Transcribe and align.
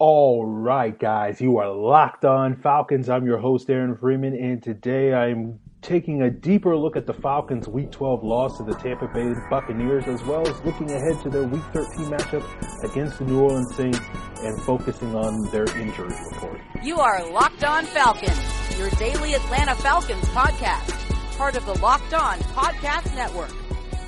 All 0.00 0.44
right, 0.44 0.98
guys, 0.98 1.40
you 1.40 1.58
are 1.58 1.70
locked 1.70 2.24
on 2.24 2.56
Falcons. 2.56 3.08
I'm 3.08 3.24
your 3.24 3.38
host, 3.38 3.70
Aaron 3.70 3.96
Freeman, 3.96 4.34
and 4.34 4.60
today 4.60 5.14
I'm 5.14 5.60
taking 5.82 6.22
a 6.22 6.30
deeper 6.30 6.76
look 6.76 6.96
at 6.96 7.06
the 7.06 7.14
Falcons' 7.14 7.68
Week 7.68 7.92
12 7.92 8.24
loss 8.24 8.56
to 8.56 8.64
the 8.64 8.74
Tampa 8.74 9.06
Bay 9.06 9.32
Buccaneers, 9.48 10.08
as 10.08 10.20
well 10.24 10.48
as 10.48 10.60
looking 10.64 10.90
ahead 10.90 11.20
to 11.22 11.30
their 11.30 11.44
Week 11.44 11.62
13 11.72 12.06
matchup 12.06 12.90
against 12.90 13.20
the 13.20 13.24
New 13.24 13.38
Orleans 13.38 13.72
Saints 13.76 14.00
and 14.42 14.60
focusing 14.62 15.14
on 15.14 15.48
their 15.52 15.66
injury 15.78 16.12
report. 16.32 16.60
You 16.82 16.98
are 16.98 17.24
Locked 17.30 17.62
On 17.62 17.84
Falcons, 17.86 18.76
your 18.76 18.90
daily 18.98 19.34
Atlanta 19.34 19.76
Falcons 19.76 20.24
podcast, 20.30 20.90
part 21.36 21.54
of 21.56 21.64
the 21.66 21.78
Locked 21.78 22.14
On 22.14 22.36
Podcast 22.40 23.14
Network. 23.14 23.52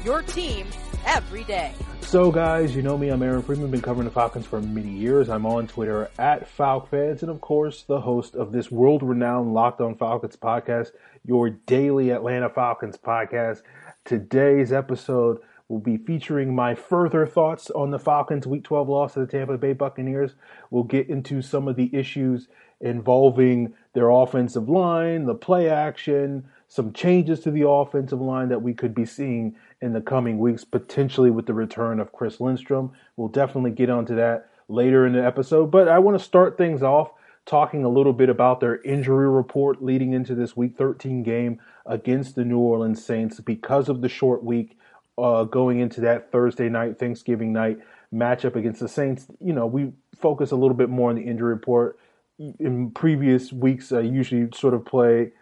Your 0.05 0.23
team 0.23 0.67
every 1.05 1.45
day. 1.45 1.73
So, 2.07 2.31
guys, 2.31 2.77
you 2.77 2.83
know 2.83 2.97
me. 2.97 3.09
I'm 3.09 3.21
Aaron 3.21 3.43
Freeman. 3.43 3.69
Been 3.69 3.83
covering 3.83 4.05
the 4.05 4.15
Falcons 4.15 4.47
for 4.47 4.61
many 4.61 4.93
years. 4.93 5.29
I'm 5.29 5.45
on 5.45 5.67
Twitter 5.67 6.09
at 6.21 6.49
FalcFans, 6.57 7.23
and 7.23 7.31
of 7.33 7.41
course, 7.41 7.83
the 7.83 8.01
host 8.01 8.37
of 8.37 8.53
this 8.53 8.71
world-renowned 8.71 9.53
Locked 9.53 9.81
On 9.81 9.97
Falcons 9.97 10.37
podcast, 10.37 10.93
your 11.25 11.51
daily 11.51 12.11
Atlanta 12.11 12.49
Falcons 12.49 12.97
podcast. 12.97 13.63
Today's 14.05 14.73
episode 14.73 15.39
will 15.69 15.81
be 15.81 15.97
featuring 15.97 16.55
my 16.55 16.77
further 16.77 17.27
thoughts 17.27 17.71
on 17.71 17.91
the 17.91 17.99
Falcons' 17.99 18.47
Week 18.47 18.63
12 18.63 18.89
loss 18.89 19.15
to 19.15 19.21
the 19.21 19.27
Tampa 19.27 19.59
Bay 19.59 19.73
Buccaneers. 19.73 20.37
We'll 20.71 20.85
get 20.85 21.09
into 21.09 21.43
some 21.43 21.67
of 21.67 21.75
the 21.75 21.91
issues 21.93 22.47
involving 22.81 23.75
their 23.95 24.11
offensive 24.11 24.69
line, 24.69 25.25
the 25.25 25.35
play 25.35 25.69
action, 25.69 26.45
some 26.69 26.93
changes 26.93 27.41
to 27.41 27.51
the 27.51 27.69
offensive 27.69 28.21
line 28.21 28.49
that 28.49 28.63
we 28.63 28.75
could 28.75 28.95
be 28.95 29.07
seeing 29.07 29.55
in 29.81 29.93
the 29.93 30.01
coming 30.01 30.39
weeks, 30.39 30.65
potentially 30.65 31.31
with 31.31 31.47
the 31.47 31.55
return 31.55 32.01
of 32.01 32.13
Chris 32.13 32.41
Lindstrom. 32.41 32.93
We'll 33.17 33.29
definitely 33.29 33.71
get 33.71 33.91
onto 33.91 34.17
that 34.17 34.51
later 34.69 35.07
in 35.07 35.13
the 35.13 35.25
episode, 35.25 35.71
but 35.71 35.89
I 35.89 35.99
want 35.99 36.19
to 36.19 36.25
start 36.25 36.59
things 36.59 36.83
off 36.83 37.13
talking 37.47 37.85
a 37.85 37.89
little 37.89 38.13
bit 38.13 38.29
about 38.29 38.59
their 38.59 38.83
injury 38.83 39.31
report 39.31 39.83
leading 39.83 40.13
into 40.13 40.35
this 40.35 40.57
Week 40.57 40.77
13 40.77 41.23
game 41.23 41.61
against 41.87 42.35
the 42.35 42.45
New 42.45 42.59
Orleans 42.59 43.05
Saints 43.05 43.41
because 43.41 43.89
of 43.89 44.03
the 44.03 44.09
short 44.09 44.43
week 44.43 44.77
uh, 45.17 45.45
going 45.45 45.79
into 45.79 46.01
that 46.03 46.33
Thursday 46.33 46.69
night, 46.69 46.99
Thanksgiving 46.99 47.53
night 47.53 47.79
matchup 48.13 48.57
against 48.57 48.81
the 48.81 48.89
Saints. 48.89 49.27
You 49.41 49.53
know, 49.53 49.67
we 49.67 49.93
focus 50.17 50.51
a 50.51 50.57
little 50.57 50.77
bit 50.77 50.91
more 50.91 51.11
on 51.11 51.17
the 51.17 51.23
injury 51.23 51.55
report. 51.55 51.99
In 52.59 52.91
previous 52.91 53.53
weeks, 53.53 53.93
I 53.93 54.01
usually 54.01 54.49
sort 54.53 54.75
of 54.75 54.85
play 54.85 55.33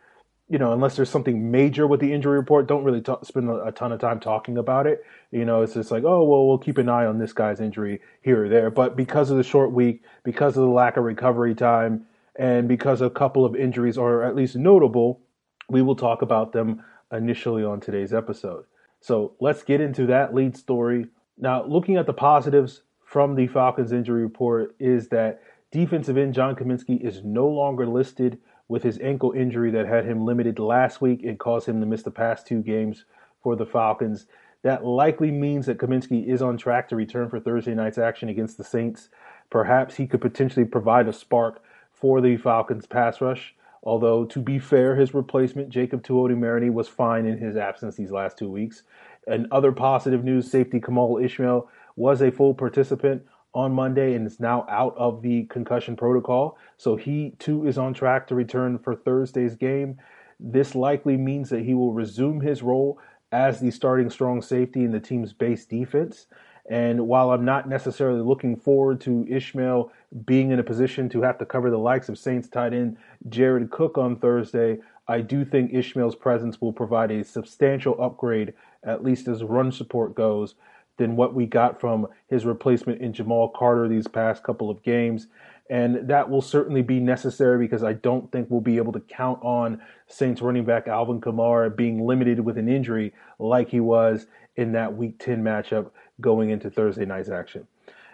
you 0.49 0.59
know, 0.59 0.73
unless 0.73 0.97
there's 0.97 1.11
something 1.11 1.51
major 1.51 1.87
with 1.87 2.01
the 2.01 2.13
injury 2.13 2.37
report, 2.37 2.67
don't 2.67 2.85
really 2.85 3.01
talk, 3.01 3.25
spend 3.25 3.49
a, 3.49 3.65
a, 3.65 3.73
ton 3.73 3.93
of 3.93 4.01
time 4.01 4.21
talking 4.21 4.59
about 4.59 4.87
it. 4.87 5.03
You 5.31 5.45
know, 5.45 5.63
it's 5.63 5.75
just 5.75 5.91
like, 5.91 6.05
oh, 6.05 6.23
well, 6.25 6.47
we'll 6.47 6.59
keep 6.59 6.77
an 6.77 6.89
eye 6.89 7.07
on 7.07 7.19
this 7.19 7.33
guy's 7.33 7.61
injury 7.61 8.01
here 8.21 8.45
or 8.45 8.49
there. 8.49 8.71
But 8.71 8.95
because 8.95 9.31
of 9.31 9.39
the 9.39 9.43
short 9.43 9.73
week, 9.73 10.03
because 10.23 10.57
of 10.57 10.65
the 10.65 10.71
lack 10.71 10.97
of 10.97 11.05
recovery 11.05 11.55
time, 11.55 12.07
and 12.37 12.69
because 12.69 13.01
a 13.01 13.11
couple 13.11 13.45
of 13.45 13.57
injuries 13.57 13.97
are 13.97 14.23
at 14.23 14.37
least 14.37 14.57
notable, 14.57 15.21
we 15.69 15.83
will 15.83 15.97
talk 15.97 16.21
about 16.21 16.53
them 16.53 16.83
initially 17.13 17.65
on 17.65 17.81
today's 17.81 18.13
episode. 18.13 18.65
So 19.01 19.35
let's 19.41 19.63
get 19.63 19.81
into 19.81 20.07
that 20.07 20.35
lead 20.35 20.57
story. 20.57 21.07
Now, 21.39 21.65
looking 21.65 21.97
at 21.97 22.07
the 22.07 22.13
positives 22.13 22.83
from 23.05 23.35
the 23.35 23.47
Falcons 23.47 23.93
injury 23.93 24.23
report 24.23 24.75
is 24.79 25.09
that 25.09 25.43
defensive 25.71 26.17
end 26.17 26.35
John 26.35 26.55
Cominsky 26.55 27.01
is 27.01 27.23
no 27.25 27.47
longer 27.47 27.87
listed 27.87 28.39
with 28.69 28.83
his 28.83 28.99
ankle 29.01 29.33
injury 29.33 29.71
that 29.71 29.87
had 29.87 30.05
him 30.05 30.25
limited 30.25 30.59
last 30.59 31.01
week 31.01 31.23
and 31.23 31.39
caused 31.39 31.69
him 31.69 31.81
to 31.81 31.87
miss 31.87 32.03
the 32.03 32.11
past 32.11 32.47
two 32.47 32.63
games 32.63 33.05
for 33.43 33.57
the 33.57 33.67
Falcons. 33.67 34.27
That 34.63 34.85
likely 34.85 35.31
means 35.31 35.67
that 35.67 35.79
Cominsky 35.79 36.27
is 36.27 36.41
on 36.41 36.57
track 36.57 36.89
to 36.89 36.97
return 36.97 37.29
for 37.29 37.39
Thursday 37.39 37.75
night's 37.75 37.99
action 37.99 38.31
against 38.31 38.57
the 38.57 38.65
Saints. 38.65 39.11
Perhaps 39.51 39.97
he 39.97 40.07
could 40.07 40.23
potentially 40.23 40.65
provide 40.65 41.07
a 41.07 41.13
spark 41.13 41.63
for 41.93 42.21
the 42.23 42.39
Falcons' 42.39 42.87
pass 42.87 43.21
rush. 43.21 43.55
Although, 43.83 44.25
to 44.25 44.41
be 44.41 44.59
fair, 44.59 44.97
his 44.97 45.13
replacement, 45.13 45.69
Jacob 45.69 46.03
Tuioti-Mariner, 46.03 46.73
was 46.73 46.89
fine 46.89 47.27
in 47.27 47.37
his 47.37 47.55
absence 47.55 47.97
these 47.97 48.11
last 48.11 48.39
two 48.39 48.51
weeks. 48.51 48.83
And 49.27 49.47
other 49.53 49.73
positive 49.73 50.25
news, 50.25 50.51
safety 50.51 50.81
Kemal 50.81 51.19
Ishmael 51.19 51.69
was 51.97 52.23
a 52.23 52.31
full 52.31 52.55
participant 52.55 53.23
on 53.55 53.73
Monday 53.73 54.15
and 54.15 54.27
is 54.27 54.41
now 54.41 54.67
out 54.69 54.95
of 54.97 55.23
the 55.23 55.45
concussion 55.45 55.97
protocol. 55.97 56.59
So 56.77 56.97
he 56.97 57.35
too 57.39 57.67
is 57.67 57.79
on 57.79 57.95
track 57.95 58.27
to 58.29 58.35
return 58.35 58.79
for 58.79 58.95
Thursday's 58.95 59.55
game. 59.55 59.99
This 60.41 60.75
likely 60.75 61.17
means 61.17 61.51
that 61.51 61.65
he 61.65 61.75
will 61.75 61.93
resume 61.93 62.41
his 62.41 62.63
role 62.63 62.99
as 63.31 63.61
the 63.61 63.71
starting 63.71 64.11
strong 64.11 64.43
safety 64.43 64.85
in 64.85 64.93
the 64.93 65.01
team's 65.01 65.33
base 65.33 65.65
defense. 65.65 66.27
And 66.69 67.07
while 67.07 67.31
I'm 67.31 67.45
not 67.45 67.69
necessarily 67.69 68.23
looking 68.23 68.57
forward 68.57 69.01
to 69.03 69.27
Ishmael 69.29 69.93
being 70.25 70.51
in 70.51 70.59
a 70.59 70.65
position 70.65 71.09
to 71.11 71.23
have 71.23 71.39
to 71.39 71.47
cover 71.47 71.71
the 71.71 71.79
likes 71.79 72.09
of 72.09 72.19
Saints 72.19 72.49
tight 72.49 72.73
end 72.73 72.97
Jared 73.29 73.71
Cook 73.71 73.99
on 73.99 74.17
Thursday, 74.17 74.79
I 75.07 75.21
do 75.21 75.45
think 75.45 75.75
Ishmael's 75.75 76.17
presence 76.17 76.61
will 76.61 76.73
provide 76.73 77.11
a 77.11 77.25
substantial 77.25 78.01
upgrade, 78.01 78.55
at 78.83 79.05
least 79.05 79.29
as 79.29 79.45
run 79.45 79.73
support 79.73 80.15
goes, 80.15 80.55
than 80.97 81.17
what 81.17 81.35
we 81.35 81.47
got 81.47 81.81
from 81.81 82.07
his 82.29 82.45
replacement 82.45 83.01
in 83.01 83.13
Jamal 83.13 83.49
Carter 83.49 83.89
these 83.89 84.07
past 84.07 84.43
couple 84.43 84.71
of 84.71 84.83
games. 84.83 85.27
And 85.71 86.09
that 86.09 86.29
will 86.29 86.43
certainly 86.43 86.83
be 86.83 87.01
necessary 87.01 87.59
because 87.59 87.83
I 87.83 87.95
don't 87.95 88.31
think 88.31 88.49
we'll 88.51 88.61
be 88.61 88.77
able 88.77 88.93
to 88.93 89.01
count 89.01 89.39
on 89.43 89.81
Saints 90.07 90.43
running 90.43 90.65
back 90.65 90.89
Alvin 90.89 91.21
Kamara 91.21 91.75
being 91.75 92.07
limited 92.07 92.41
with 92.41 92.59
an 92.59 92.69
injury 92.69 93.15
like 93.39 93.71
he 93.71 93.81
was 93.81 94.27
in 94.57 94.73
that 94.73 94.95
week 94.95 95.19
10 95.19 95.43
matchup 95.43 95.91
going 96.21 96.51
into 96.51 96.71
Thursday 96.71 97.07
night's 97.07 97.31
action. 97.31 97.67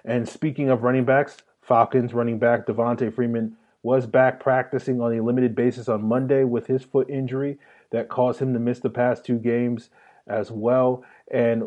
And 0.05 0.29
speaking 0.29 0.71
of 0.71 0.83
running 0.83 1.05
backs, 1.05 1.39
Falcons 1.63 2.15
running 2.15 2.39
back 2.39 2.67
Devonta 2.67 3.13
Freeman 3.13 3.57
was 3.83 4.07
back 4.07 4.41
practicing 4.41 5.01
on 5.01 5.17
a 5.17 5.23
limited 5.23 5.55
basis 5.55 5.89
on 5.89 6.03
Monday 6.03 6.45
with 6.45 6.67
his 6.67 6.83
foot 6.85 7.09
injury 7.11 7.59
that 7.91 8.09
caused 8.09 8.41
him 8.41 8.53
to 8.53 8.59
miss 8.59 8.79
the 8.81 8.91
past 8.91 9.25
two 9.25 9.39
games 9.39 9.91
as 10.27 10.51
well. 10.51 11.05
And 11.31 11.65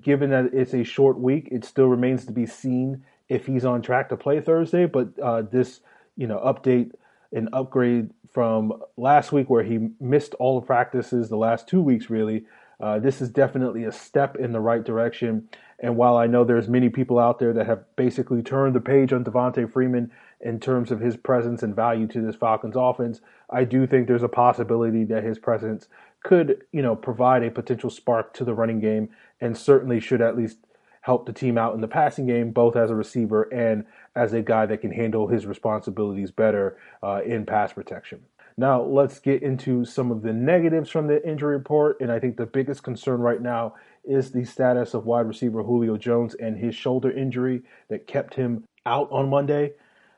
given 0.00 0.30
that 0.30 0.50
it's 0.52 0.74
a 0.74 0.84
short 0.84 1.18
week, 1.18 1.48
it 1.50 1.64
still 1.64 1.86
remains 1.86 2.24
to 2.26 2.32
be 2.32 2.46
seen 2.46 3.04
if 3.28 3.46
he's 3.46 3.64
on 3.64 3.82
track 3.82 4.08
to 4.08 4.16
play 4.16 4.40
Thursday. 4.40 4.86
But 4.86 5.18
uh, 5.18 5.42
this, 5.42 5.80
you 6.16 6.26
know, 6.26 6.38
update 6.38 6.92
and 7.32 7.48
upgrade 7.52 8.10
from 8.32 8.72
last 8.96 9.32
week 9.32 9.50
where 9.50 9.64
he 9.64 9.88
missed 10.00 10.34
all 10.34 10.60
the 10.60 10.66
practices 10.66 11.28
the 11.28 11.36
last 11.36 11.68
two 11.68 11.80
weeks, 11.80 12.10
really. 12.10 12.44
Uh, 12.80 12.98
this 12.98 13.20
is 13.20 13.28
definitely 13.30 13.84
a 13.84 13.92
step 13.92 14.36
in 14.36 14.52
the 14.52 14.60
right 14.60 14.84
direction. 14.84 15.48
And 15.80 15.96
while 15.96 16.16
I 16.16 16.26
know 16.26 16.44
there's 16.44 16.68
many 16.68 16.88
people 16.88 17.18
out 17.18 17.38
there 17.38 17.52
that 17.52 17.66
have 17.66 17.84
basically 17.96 18.42
turned 18.42 18.74
the 18.74 18.80
page 18.80 19.12
on 19.12 19.24
Devonta 19.24 19.70
Freeman 19.70 20.10
in 20.40 20.60
terms 20.60 20.90
of 20.90 21.00
his 21.00 21.16
presence 21.16 21.62
and 21.62 21.74
value 21.74 22.06
to 22.08 22.20
this 22.20 22.36
Falcons 22.36 22.76
offense, 22.76 23.20
I 23.50 23.64
do 23.64 23.86
think 23.86 24.06
there's 24.06 24.22
a 24.22 24.28
possibility 24.28 25.04
that 25.04 25.24
his 25.24 25.38
presence 25.38 25.88
could, 26.22 26.64
you 26.72 26.82
know, 26.82 26.96
provide 26.96 27.42
a 27.42 27.50
potential 27.50 27.90
spark 27.90 28.34
to 28.34 28.44
the 28.44 28.54
running 28.54 28.80
game 28.80 29.08
and 29.40 29.56
certainly 29.56 30.00
should 30.00 30.20
at 30.20 30.36
least 30.36 30.58
help 31.02 31.26
the 31.26 31.32
team 31.32 31.56
out 31.56 31.74
in 31.74 31.80
the 31.80 31.88
passing 31.88 32.26
game, 32.26 32.50
both 32.50 32.76
as 32.76 32.90
a 32.90 32.94
receiver 32.94 33.44
and 33.44 33.84
as 34.14 34.32
a 34.32 34.42
guy 34.42 34.66
that 34.66 34.80
can 34.80 34.90
handle 34.90 35.28
his 35.28 35.46
responsibilities 35.46 36.30
better 36.30 36.76
uh, 37.02 37.20
in 37.24 37.46
pass 37.46 37.72
protection. 37.72 38.20
Now, 38.58 38.82
let's 38.82 39.20
get 39.20 39.42
into 39.42 39.84
some 39.84 40.10
of 40.10 40.22
the 40.22 40.32
negatives 40.32 40.90
from 40.90 41.06
the 41.06 41.26
injury 41.26 41.56
report. 41.56 42.00
And 42.00 42.10
I 42.10 42.18
think 42.18 42.36
the 42.36 42.44
biggest 42.44 42.82
concern 42.82 43.20
right 43.20 43.40
now 43.40 43.74
is 44.04 44.32
the 44.32 44.44
status 44.44 44.94
of 44.94 45.06
wide 45.06 45.28
receiver 45.28 45.62
Julio 45.62 45.96
Jones 45.96 46.34
and 46.34 46.58
his 46.58 46.74
shoulder 46.74 47.10
injury 47.10 47.62
that 47.88 48.08
kept 48.08 48.34
him 48.34 48.64
out 48.84 49.08
on 49.12 49.30
Monday. 49.30 49.74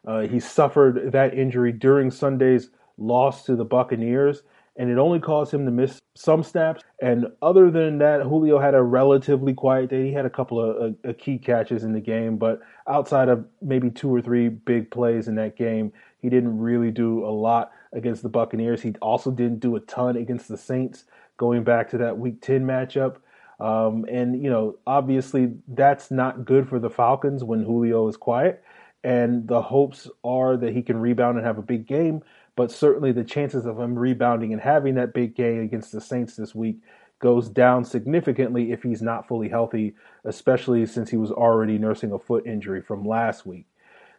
Uh, 0.06 0.21
he 0.21 0.41
suffered 0.41 1.12
that 1.12 1.34
injury 1.34 1.71
during 1.71 2.11
Sunday's 2.11 2.71
loss 2.97 3.44
to 3.44 3.56
the 3.56 3.65
Buccaneers 3.65 4.43
and 4.76 4.91
it 4.91 4.98
only 4.98 5.20
caused 5.20 5.53
him 5.53 5.64
to 5.64 5.70
miss 5.70 6.00
some 6.16 6.42
snaps. 6.42 6.82
And 7.00 7.26
other 7.42 7.70
than 7.70 7.98
that, 7.98 8.22
Julio 8.22 8.58
had 8.58 8.75
a 8.75 8.82
relatively 8.82 9.54
quiet 9.54 9.91
day. 9.91 10.06
He 10.06 10.12
had 10.12 10.26
a 10.26 10.31
couple 10.31 10.60
of 10.60 10.94
uh, 11.06 11.12
key 11.19 11.38
catches 11.38 11.84
in 11.84 11.92
the 11.92 12.00
game, 12.00 12.36
but 12.36 12.60
outside 12.88 13.28
of 13.28 13.44
maybe 13.60 13.91
two 13.91 14.14
or 14.14 14.20
three 14.20 14.48
big 14.48 14.91
plays 14.91 15.28
in 15.28 15.34
that 15.37 15.56
game, 15.56 15.93
he 16.19 16.28
didn't 16.28 16.58
really 16.58 16.90
do 16.90 17.25
a 17.25 17.31
lot 17.31 17.72
against 17.93 18.22
the 18.22 18.28
Buccaneers. 18.28 18.82
He 18.82 18.94
also 19.00 19.31
didn't 19.31 19.61
do 19.61 19.76
a 19.76 19.81
ton 19.81 20.17
against 20.17 20.49
the 20.49 20.56
Saints, 20.56 21.05
going 21.37 21.64
back 21.64 21.90
to 21.90 21.99
that 21.99 22.19
Week 22.19 22.40
10 22.40 22.64
matchup. 22.64 23.17
Um, 23.58 24.06
and, 24.11 24.43
you 24.43 24.50
know, 24.50 24.78
obviously 24.87 25.52
that's 25.69 26.11
not 26.11 26.44
good 26.44 26.69
for 26.69 26.78
the 26.78 26.90
Falcons 26.90 27.44
when 27.44 27.62
Julio 27.62 28.08
is 28.08 28.17
quiet. 28.17 28.62
And 29.02 29.49
the 29.49 29.62
hopes 29.62 30.08
are 30.25 30.56
that 30.56 30.72
he 30.72 30.82
can 30.82 30.99
rebound 30.99 31.38
and 31.38 31.46
have 31.46 31.58
a 31.58 31.62
big 31.62 31.87
game 31.87 32.22
but 32.56 32.70
certainly 32.70 33.12
the 33.12 33.25
chances 33.25 33.67
of 33.67 33.79
him 33.79 33.99
rebounding 33.99 34.52
and 34.52 34.61
having 34.62 34.94
that 34.97 35.14
big 35.14 35.35
game 35.35 35.61
against 35.61 35.93
the 35.93 36.00
Saints 36.00 36.37
this 36.37 36.55
week 36.55 36.79
goes 37.20 37.49
down 37.49 37.85
significantly 37.85 38.73
if 38.73 38.82
he's 38.82 39.02
not 39.02 39.29
fully 39.29 39.49
healthy, 39.49 39.94
especially 40.25 40.85
since 40.87 41.11
he 41.11 41.17
was 41.17 41.31
already 41.31 41.79
nursing 41.79 42.12
a 42.12 42.19
foot 42.19 42.47
injury 42.47 42.81
from 42.81 43.05
last 43.05 43.47
week. 43.47 43.67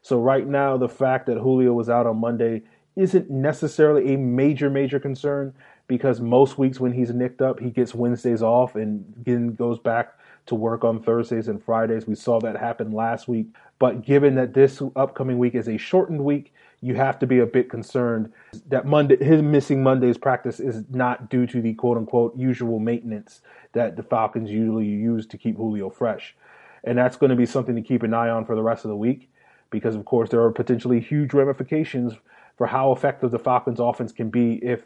So, 0.01 0.19
right 0.19 0.47
now, 0.47 0.77
the 0.77 0.89
fact 0.89 1.27
that 1.27 1.37
Julio 1.37 1.73
was 1.73 1.89
out 1.89 2.07
on 2.07 2.17
Monday 2.17 2.63
isn't 2.95 3.29
necessarily 3.29 4.13
a 4.13 4.17
major, 4.17 4.69
major 4.69 4.99
concern 4.99 5.53
because 5.87 6.19
most 6.19 6.57
weeks 6.57 6.79
when 6.79 6.93
he's 6.93 7.13
nicked 7.13 7.41
up, 7.41 7.59
he 7.59 7.69
gets 7.69 7.93
Wednesdays 7.93 8.41
off 8.41 8.75
and 8.75 9.05
then 9.25 9.53
goes 9.55 9.77
back 9.79 10.17
to 10.45 10.55
work 10.55 10.83
on 10.83 11.01
Thursdays 11.01 11.47
and 11.47 11.63
Fridays. 11.63 12.07
We 12.07 12.15
saw 12.15 12.39
that 12.39 12.57
happen 12.57 12.91
last 12.91 13.27
week. 13.27 13.47
But 13.79 14.03
given 14.03 14.35
that 14.35 14.53
this 14.53 14.81
upcoming 14.95 15.37
week 15.37 15.55
is 15.55 15.67
a 15.67 15.77
shortened 15.77 16.23
week, 16.23 16.53
you 16.81 16.95
have 16.95 17.19
to 17.19 17.27
be 17.27 17.39
a 17.39 17.45
bit 17.45 17.69
concerned 17.69 18.31
that 18.67 18.85
Monday, 18.85 19.23
his 19.23 19.41
missing 19.41 19.83
Monday's 19.83 20.17
practice 20.17 20.59
is 20.59 20.83
not 20.89 21.29
due 21.29 21.45
to 21.47 21.61
the 21.61 21.73
quote 21.75 21.97
unquote 21.97 22.35
usual 22.35 22.79
maintenance 22.79 23.41
that 23.73 23.95
the 23.95 24.03
Falcons 24.03 24.49
usually 24.49 24.85
use 24.85 25.27
to 25.27 25.37
keep 25.37 25.55
Julio 25.55 25.89
fresh. 25.89 26.35
And 26.83 26.97
that's 26.97 27.17
going 27.17 27.29
to 27.29 27.35
be 27.35 27.45
something 27.45 27.75
to 27.75 27.81
keep 27.81 28.01
an 28.01 28.13
eye 28.13 28.29
on 28.29 28.45
for 28.45 28.55
the 28.55 28.63
rest 28.63 28.83
of 28.83 28.89
the 28.89 28.95
week 28.95 29.29
because, 29.69 29.95
of 29.95 30.05
course, 30.05 30.29
there 30.29 30.41
are 30.41 30.51
potentially 30.51 30.99
huge 30.99 31.33
ramifications 31.33 32.13
for 32.57 32.67
how 32.67 32.91
effective 32.91 33.31
the 33.31 33.39
Falcons 33.39 33.79
offense 33.79 34.11
can 34.11 34.29
be 34.29 34.55
if 34.63 34.81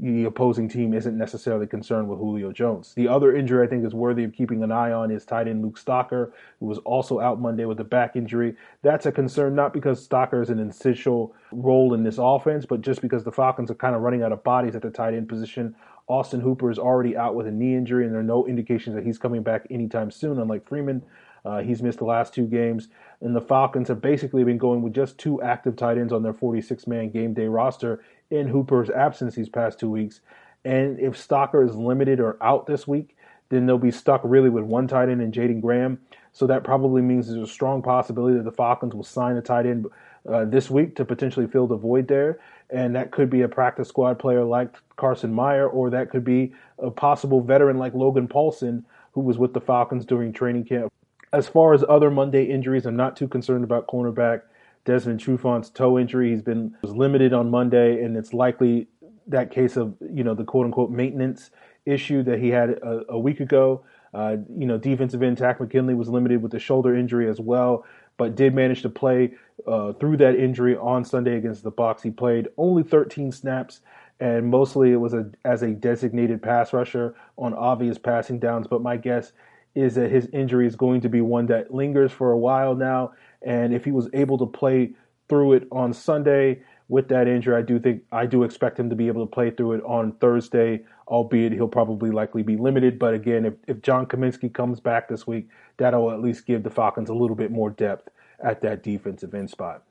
the 0.00 0.24
opposing 0.24 0.66
team 0.66 0.94
isn't 0.94 1.16
necessarily 1.16 1.66
concerned 1.66 2.08
with 2.08 2.18
Julio 2.18 2.52
Jones. 2.52 2.94
The 2.94 3.06
other 3.06 3.36
injury 3.36 3.66
I 3.66 3.68
think 3.68 3.84
is 3.84 3.94
worthy 3.94 4.24
of 4.24 4.32
keeping 4.32 4.62
an 4.62 4.72
eye 4.72 4.92
on 4.92 5.10
is 5.10 5.26
tight 5.26 5.46
end 5.46 5.62
Luke 5.62 5.78
Stocker, 5.78 6.32
who 6.58 6.66
was 6.66 6.78
also 6.78 7.20
out 7.20 7.38
Monday 7.38 7.66
with 7.66 7.80
a 7.80 7.84
back 7.84 8.16
injury. 8.16 8.56
That's 8.82 9.04
a 9.04 9.12
concern 9.12 9.54
not 9.54 9.74
because 9.74 10.06
Stocker 10.06 10.42
is 10.42 10.48
an 10.48 10.58
essential 10.58 11.34
role 11.52 11.92
in 11.92 12.02
this 12.02 12.16
offense, 12.18 12.64
but 12.64 12.80
just 12.80 13.02
because 13.02 13.24
the 13.24 13.32
Falcons 13.32 13.70
are 13.70 13.74
kind 13.74 13.94
of 13.94 14.00
running 14.00 14.22
out 14.22 14.32
of 14.32 14.42
bodies 14.42 14.74
at 14.74 14.80
the 14.80 14.90
tight 14.90 15.12
end 15.12 15.28
position. 15.28 15.76
Austin 16.08 16.40
Hooper 16.40 16.70
is 16.70 16.78
already 16.78 17.16
out 17.16 17.34
with 17.34 17.46
a 17.46 17.52
knee 17.52 17.74
injury, 17.74 18.04
and 18.04 18.12
there 18.12 18.20
are 18.20 18.24
no 18.24 18.46
indications 18.46 18.96
that 18.96 19.04
he's 19.04 19.18
coming 19.18 19.42
back 19.42 19.66
anytime 19.70 20.10
soon, 20.10 20.40
unlike 20.40 20.66
Freeman. 20.66 21.02
Uh, 21.44 21.60
he's 21.60 21.82
missed 21.82 21.98
the 21.98 22.04
last 22.04 22.34
two 22.34 22.46
games, 22.46 22.88
and 23.20 23.34
the 23.34 23.40
Falcons 23.40 23.88
have 23.88 24.00
basically 24.00 24.44
been 24.44 24.58
going 24.58 24.82
with 24.82 24.94
just 24.94 25.18
two 25.18 25.40
active 25.40 25.76
tight 25.76 25.98
ends 25.98 26.12
on 26.12 26.22
their 26.22 26.34
46 26.34 26.86
man 26.86 27.10
game 27.10 27.32
day 27.32 27.46
roster 27.46 28.02
in 28.30 28.48
Hooper's 28.48 28.90
absence 28.90 29.34
these 29.34 29.48
past 29.48 29.78
two 29.78 29.90
weeks. 29.90 30.20
And 30.64 30.98
if 31.00 31.14
Stocker 31.14 31.66
is 31.66 31.74
limited 31.74 32.20
or 32.20 32.36
out 32.42 32.66
this 32.66 32.86
week, 32.86 33.16
then 33.48 33.66
they'll 33.66 33.78
be 33.78 33.90
stuck 33.90 34.20
really 34.24 34.48
with 34.48 34.64
one 34.64 34.86
tight 34.86 35.08
end 35.08 35.20
and 35.20 35.32
Jaeden 35.32 35.60
Graham. 35.60 35.98
So 36.32 36.46
that 36.46 36.62
probably 36.62 37.02
means 37.02 37.26
there's 37.26 37.48
a 37.48 37.52
strong 37.52 37.82
possibility 37.82 38.36
that 38.36 38.44
the 38.44 38.52
Falcons 38.52 38.94
will 38.94 39.04
sign 39.04 39.36
a 39.36 39.42
tight 39.42 39.66
end 39.66 39.86
uh, 40.28 40.44
this 40.44 40.70
week 40.70 40.94
to 40.96 41.04
potentially 41.04 41.46
fill 41.46 41.66
the 41.66 41.76
void 41.76 42.06
there. 42.06 42.38
And 42.70 42.94
that 42.94 43.10
could 43.10 43.28
be 43.28 43.42
a 43.42 43.48
practice 43.48 43.88
squad 43.88 44.18
player 44.20 44.44
like 44.44 44.76
Carson 44.96 45.34
Meier, 45.34 45.66
or 45.66 45.90
that 45.90 46.10
could 46.10 46.24
be 46.24 46.52
a 46.78 46.90
possible 46.90 47.40
veteran 47.40 47.78
like 47.78 47.94
Logan 47.94 48.28
Paulsen, 48.28 48.84
who 49.12 49.22
was 49.22 49.38
with 49.38 49.54
the 49.54 49.60
Falcons 49.60 50.04
during 50.04 50.32
training 50.32 50.64
camp. 50.64 50.92
As 51.32 51.48
far 51.48 51.74
as 51.74 51.84
other 51.88 52.10
Monday 52.10 52.44
injuries, 52.44 52.86
I'm 52.86 52.96
not 52.96 53.16
too 53.16 53.26
concerned 53.26 53.64
about 53.64 53.88
cornerback 53.88 54.42
Desmond 54.84 55.20
Trufant's 55.20 55.70
toe 55.70 55.98
injury. 55.98 56.30
He's 56.30 56.42
been 56.42 56.74
was 56.82 56.94
limited 56.94 57.32
on 57.32 57.50
Monday, 57.50 58.02
and 58.02 58.16
it's 58.16 58.32
likely 58.32 58.88
that 59.26 59.50
case 59.50 59.76
of 59.76 59.94
you 60.12 60.24
know 60.24 60.34
the 60.34 60.44
quote 60.44 60.66
unquote 60.66 60.90
maintenance 60.90 61.50
issue 61.86 62.22
that 62.22 62.38
he 62.38 62.48
had 62.48 62.70
a, 62.70 63.02
a 63.10 63.18
week 63.18 63.40
ago. 63.40 63.84
Uh, 64.12 64.36
you 64.56 64.66
know, 64.66 64.76
defensive 64.76 65.22
end 65.22 65.38
Takk 65.38 65.60
McKinley 65.60 65.94
was 65.94 66.08
limited 66.08 66.42
with 66.42 66.52
a 66.54 66.58
shoulder 66.58 66.96
injury 66.96 67.28
as 67.28 67.40
well, 67.40 67.84
but 68.16 68.34
did 68.34 68.54
manage 68.54 68.82
to 68.82 68.88
play 68.88 69.32
uh, 69.66 69.92
through 69.94 70.16
that 70.16 70.34
injury 70.34 70.76
on 70.76 71.04
Sunday 71.04 71.36
against 71.36 71.62
the 71.62 71.70
Bucs. 71.70 72.02
He 72.02 72.10
played 72.10 72.48
only 72.56 72.82
13 72.82 73.30
snaps, 73.30 73.80
and 74.18 74.48
mostly 74.48 74.92
it 74.92 74.96
was 74.96 75.14
a, 75.14 75.30
as 75.44 75.62
a 75.62 75.70
designated 75.70 76.42
pass 76.42 76.72
rusher 76.72 77.14
on 77.38 77.54
obvious 77.54 77.98
passing 77.98 78.40
downs. 78.40 78.66
But 78.66 78.82
my 78.82 78.96
guess 78.96 79.32
is 79.76 79.94
that 79.94 80.10
his 80.10 80.26
injury 80.32 80.66
is 80.66 80.74
going 80.74 81.00
to 81.02 81.08
be 81.08 81.20
one 81.20 81.46
that 81.46 81.72
lingers 81.72 82.10
for 82.10 82.32
a 82.32 82.38
while 82.38 82.74
now. 82.74 83.12
And 83.42 83.74
if 83.74 83.84
he 83.84 83.90
was 83.90 84.08
able 84.12 84.38
to 84.38 84.46
play 84.46 84.94
through 85.28 85.54
it 85.54 85.68
on 85.70 85.92
Sunday 85.92 86.62
with 86.88 87.08
that 87.08 87.28
injury, 87.28 87.56
I 87.56 87.62
do 87.62 87.78
think 87.78 88.02
I 88.10 88.26
do 88.26 88.42
expect 88.42 88.78
him 88.78 88.90
to 88.90 88.96
be 88.96 89.08
able 89.08 89.24
to 89.26 89.30
play 89.30 89.50
through 89.50 89.74
it 89.74 89.84
on 89.84 90.12
Thursday, 90.12 90.84
albeit 91.08 91.52
he'll 91.52 91.68
probably 91.68 92.10
likely 92.10 92.42
be 92.42 92.56
limited. 92.56 92.98
But 92.98 93.14
again, 93.14 93.44
if, 93.46 93.54
if 93.66 93.82
John 93.82 94.06
Cominsky 94.06 94.52
comes 94.52 94.80
back 94.80 95.08
this 95.08 95.26
week, 95.26 95.48
that'll 95.76 96.10
at 96.10 96.20
least 96.20 96.46
give 96.46 96.62
the 96.62 96.70
Falcons 96.70 97.08
a 97.08 97.14
little 97.14 97.36
bit 97.36 97.50
more 97.50 97.70
depth 97.70 98.08
at 98.42 98.60
that 98.62 98.82
defensive 98.82 99.34
end 99.34 99.50
spot. 99.50 99.84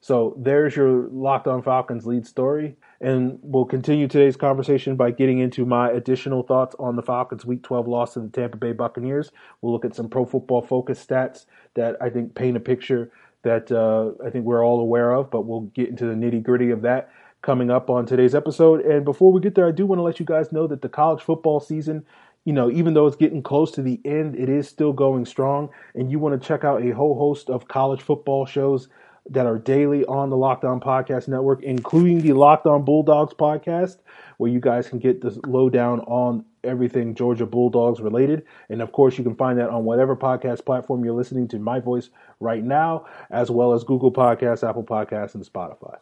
So 0.00 0.36
there's 0.38 0.76
your 0.76 1.08
Locked 1.08 1.46
On 1.46 1.62
Falcons 1.62 2.06
lead 2.06 2.26
story. 2.26 2.76
And 3.00 3.38
we'll 3.42 3.64
continue 3.64 4.08
today's 4.08 4.36
conversation 4.36 4.96
by 4.96 5.10
getting 5.10 5.38
into 5.38 5.66
my 5.66 5.90
additional 5.90 6.42
thoughts 6.42 6.74
on 6.78 6.96
the 6.96 7.02
Falcons' 7.02 7.44
Week 7.44 7.62
12 7.62 7.88
loss 7.88 8.14
to 8.14 8.20
the 8.20 8.28
Tampa 8.28 8.56
Bay 8.56 8.72
Buccaneers. 8.72 9.32
We'll 9.60 9.72
look 9.72 9.84
at 9.84 9.94
some 9.94 10.08
pro 10.08 10.24
football 10.24 10.62
focus 10.62 11.04
stats 11.04 11.46
that 11.74 11.96
I 12.00 12.10
think 12.10 12.34
paint 12.34 12.56
a 12.56 12.60
picture 12.60 13.10
that 13.42 13.70
uh, 13.70 14.12
I 14.26 14.30
think 14.30 14.44
we're 14.44 14.64
all 14.64 14.80
aware 14.80 15.12
of, 15.12 15.30
but 15.30 15.42
we'll 15.42 15.60
get 15.60 15.88
into 15.88 16.06
the 16.06 16.14
nitty 16.14 16.42
gritty 16.42 16.70
of 16.70 16.82
that 16.82 17.10
coming 17.42 17.70
up 17.70 17.90
on 17.90 18.06
today's 18.06 18.34
episode. 18.34 18.80
And 18.80 19.04
before 19.04 19.30
we 19.30 19.40
get 19.40 19.54
there, 19.54 19.68
I 19.68 19.72
do 19.72 19.86
want 19.86 19.98
to 19.98 20.02
let 20.02 20.18
you 20.18 20.26
guys 20.26 20.50
know 20.50 20.66
that 20.66 20.82
the 20.82 20.88
college 20.88 21.22
football 21.22 21.60
season, 21.60 22.04
you 22.44 22.52
know, 22.52 22.70
even 22.70 22.94
though 22.94 23.06
it's 23.06 23.16
getting 23.16 23.42
close 23.42 23.70
to 23.72 23.82
the 23.82 24.00
end, 24.04 24.34
it 24.34 24.48
is 24.48 24.68
still 24.68 24.92
going 24.92 25.26
strong. 25.26 25.68
And 25.94 26.10
you 26.10 26.18
want 26.18 26.40
to 26.40 26.44
check 26.44 26.64
out 26.64 26.84
a 26.84 26.90
whole 26.90 27.16
host 27.16 27.48
of 27.48 27.68
college 27.68 28.02
football 28.02 28.46
shows 28.46 28.88
that 29.30 29.46
are 29.46 29.58
daily 29.58 30.04
on 30.06 30.30
the 30.30 30.36
Locked 30.36 30.64
On 30.64 30.80
Podcast 30.80 31.28
Network, 31.28 31.62
including 31.62 32.20
the 32.20 32.32
Locked 32.32 32.66
On 32.66 32.84
Bulldogs 32.84 33.34
podcast, 33.34 33.98
where 34.38 34.50
you 34.50 34.60
guys 34.60 34.88
can 34.88 34.98
get 34.98 35.20
the 35.20 35.38
lowdown 35.46 36.00
on 36.00 36.44
everything 36.62 37.14
Georgia 37.14 37.46
Bulldogs 37.46 38.00
related. 38.00 38.44
And 38.68 38.82
of 38.82 38.92
course, 38.92 39.18
you 39.18 39.24
can 39.24 39.34
find 39.34 39.58
that 39.58 39.70
on 39.70 39.84
whatever 39.84 40.16
podcast 40.16 40.64
platform 40.64 41.04
you're 41.04 41.14
listening 41.14 41.48
to 41.48 41.58
my 41.58 41.80
voice 41.80 42.10
right 42.40 42.62
now, 42.62 43.06
as 43.30 43.50
well 43.50 43.72
as 43.72 43.84
Google 43.84 44.12
Podcasts, 44.12 44.68
Apple 44.68 44.84
Podcasts, 44.84 45.34
and 45.34 45.44
Spotify. 45.44 45.98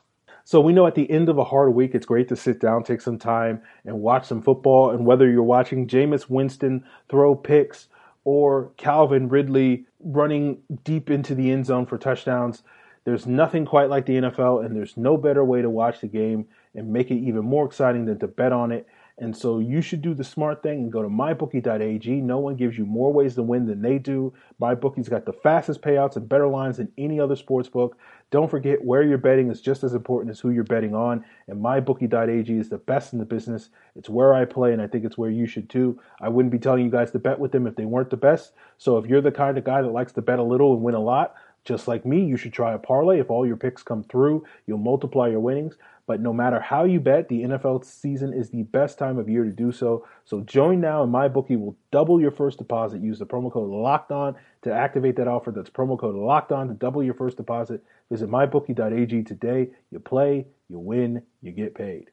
So 0.47 0.61
we 0.61 0.75
know 0.75 0.87
at 0.87 0.95
the 0.95 1.11
end 1.11 1.31
of 1.31 1.39
a 1.39 1.45
hard 1.45 1.75
week, 1.75 1.95
it's 1.95 2.05
great 2.05 2.29
to 2.29 2.37
sit 2.37 2.61
down, 2.61 2.83
take 2.83 3.01
some 3.01 3.19
time, 3.19 3.63
and 3.87 4.01
watch 4.01 4.27
some 4.27 4.43
football. 4.43 4.91
And 4.91 5.07
whether 5.07 5.31
you're 5.31 5.43
watching 5.43 5.87
Jameis 5.87 6.29
Winston 6.29 6.85
throw 7.09 7.35
picks 7.35 7.89
or 8.25 8.71
Calvin 8.77 9.29
Ridley 9.29 9.87
running 10.01 10.59
deep 10.83 11.09
into 11.11 11.35
the 11.35 11.51
end 11.51 11.65
zone 11.65 11.87
for 11.87 11.97
touchdowns, 11.97 12.63
there's 13.05 13.27
nothing 13.27 13.67
quite 13.67 13.91
like 13.91 14.07
the 14.07 14.15
NFL, 14.15 14.65
and 14.65 14.75
there's 14.75 14.97
no 14.97 15.17
better 15.17 15.45
way 15.45 15.63
to 15.63 15.71
watch 15.71 16.01
the 16.01 16.09
game 16.09 16.47
and 16.75 16.93
make 16.93 17.11
it 17.11 17.17
even 17.17 17.45
more 17.45 17.67
exciting 17.67 18.07
than 18.07 18.19
to 18.19 18.27
bet 18.27 18.53
on 18.53 18.73
it. 18.73 18.87
And 19.17 19.37
so 19.37 19.61
you 19.61 19.81
should 19.81 20.03
do 20.03 20.13
the 20.13 20.25
smart 20.25 20.61
thing 20.61 20.79
and 20.79 20.93
go 20.93 21.01
to 21.01 21.09
mybookie.ag. 21.09 22.21
No 22.21 22.39
one 22.39 22.57
gives 22.57 22.77
you 22.77 22.85
more 22.85 23.13
ways 23.13 23.37
to 23.37 23.45
win 23.45 23.67
than 23.67 23.81
they 23.81 23.99
do. 23.99 24.33
MyBookie's 24.61 25.09
got 25.09 25.25
the 25.25 25.33
fastest 25.33 25.83
payouts 25.83 26.17
and 26.17 26.29
better 26.29 26.49
lines 26.49 26.79
than 26.79 26.91
any 26.99 27.21
other 27.21 27.37
sports 27.37 27.69
book. 27.69 27.97
Don't 28.33 28.51
forget 28.51 28.85
where 28.85 29.05
you're 29.05 29.19
betting 29.19 29.53
is 29.53 29.61
just 29.61 29.85
as 29.85 29.95
important 29.95 30.33
as 30.33 30.41
who 30.41 30.51
you're 30.51 30.65
betting 30.65 30.97
on. 30.97 31.25
And 31.47 31.63
mybookie.ag 31.63 32.53
is 32.53 32.71
the 32.71 32.79
best 32.79 33.13
in 33.13 33.21
the 33.21 33.25
business. 33.25 33.69
It's 33.95 34.09
where 34.09 34.35
I 34.35 34.47
play, 34.47 34.73
and 34.73 34.83
I 34.83 34.89
think 34.89 35.05
it's 35.05 35.17
where 35.17 35.31
you 35.31 35.47
should 35.47 35.71
too. 35.71 36.01
I 36.21 36.29
wouldn't 36.29 36.51
be 36.51 36.59
telling 36.59 36.85
you 36.85 36.91
guys 36.91 37.13
to 37.13 37.21
bet 37.21 37.39
with 37.39 37.53
them 37.53 37.69
if 37.69 37.77
they 37.77 37.85
weren't 37.85 38.11
the 38.11 38.17
best. 38.17 38.53
So 38.79 38.99
if 38.99 39.07
you're 39.07 39.21
the 39.21 39.31
kind 39.31 39.57
of 39.57 39.63
guy 39.63 39.81
that 39.81 39.93
likes 39.93 40.11
to 40.15 40.23
bet 40.23 40.41
a 40.41 40.43
little 40.43 40.75
and 40.75 40.83
win 40.83 40.97
a 40.97 41.01
lot, 41.01 41.37
just 41.65 41.89
like 41.89 42.05
me, 42.05 42.25
you 42.25 42.37
should 42.37 42.53
try 42.53 42.75
a 42.75 42.79
parlay. 42.79 43.21
If 43.21 43.31
all 43.31 43.47
your 43.47 43.57
picks 43.57 43.83
come 43.83 44.03
through, 44.03 44.45
you'll 44.67 44.79
multiply 44.79 45.29
your 45.29 45.41
winnings. 45.41 45.77
But 46.07 46.21
no 46.21 46.35
matter 46.35 46.61
how 46.61 46.85
you 46.85 47.01
bet, 47.01 47.29
the 47.29 47.45
NFL 47.45 47.85
season 47.85 48.35
is 48.35 48.51
the 48.51 48.65
best 48.65 48.99
time 48.99 49.19
of 49.19 49.29
year 49.29 49.45
to 49.45 49.51
do 49.51 49.73
so. 49.73 50.07
So 50.27 50.41
join 50.41 50.81
now, 50.81 51.03
and 51.03 51.11
my 51.11 51.29
bookie 51.29 51.57
will 51.57 51.77
double 51.91 52.21
your 52.21 52.31
first 52.31 52.59
deposit. 52.59 53.01
Use 53.01 53.19
the 53.19 53.25
promo 53.25 53.51
code 53.51 53.71
Locked 53.71 54.13
On 54.13 54.37
to 54.63 54.73
activate 54.73 55.17
that 55.17 55.29
offer. 55.29 55.51
That's 55.51 55.71
promo 55.71 55.99
code 55.99 56.15
Locked 56.15 56.53
On 56.53 56.69
to 56.69 56.75
double 56.75 57.03
your 57.03 57.15
first 57.15 57.39
deposit. 57.39 57.83
Visit 58.11 58.29
mybookie.ag 58.29 59.23
today. 59.23 59.71
You 59.91 59.99
play, 59.99 60.47
you 60.69 60.79
win, 60.79 61.23
you 61.41 61.53
get 61.53 61.75
paid. 61.75 62.11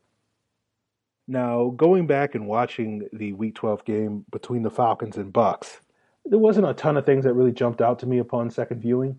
Now, 1.28 1.74
going 1.76 2.08
back 2.08 2.34
and 2.34 2.48
watching 2.48 3.08
the 3.12 3.34
Week 3.34 3.56
12 3.56 3.84
game 3.84 4.26
between 4.32 4.64
the 4.64 4.72
Falcons 4.72 5.18
and 5.18 5.34
Bucs, 5.34 5.80
there 6.26 6.40
wasn't 6.40 6.68
a 6.68 6.74
ton 6.74 6.98
of 6.98 7.06
things 7.06 7.26
that 7.26 7.34
really 7.34 7.52
jumped 7.52 7.82
out 7.82 8.00
to 8.00 8.06
me 8.06 8.20
upon 8.20 8.50
second 8.50 8.82
viewing. 8.82 9.18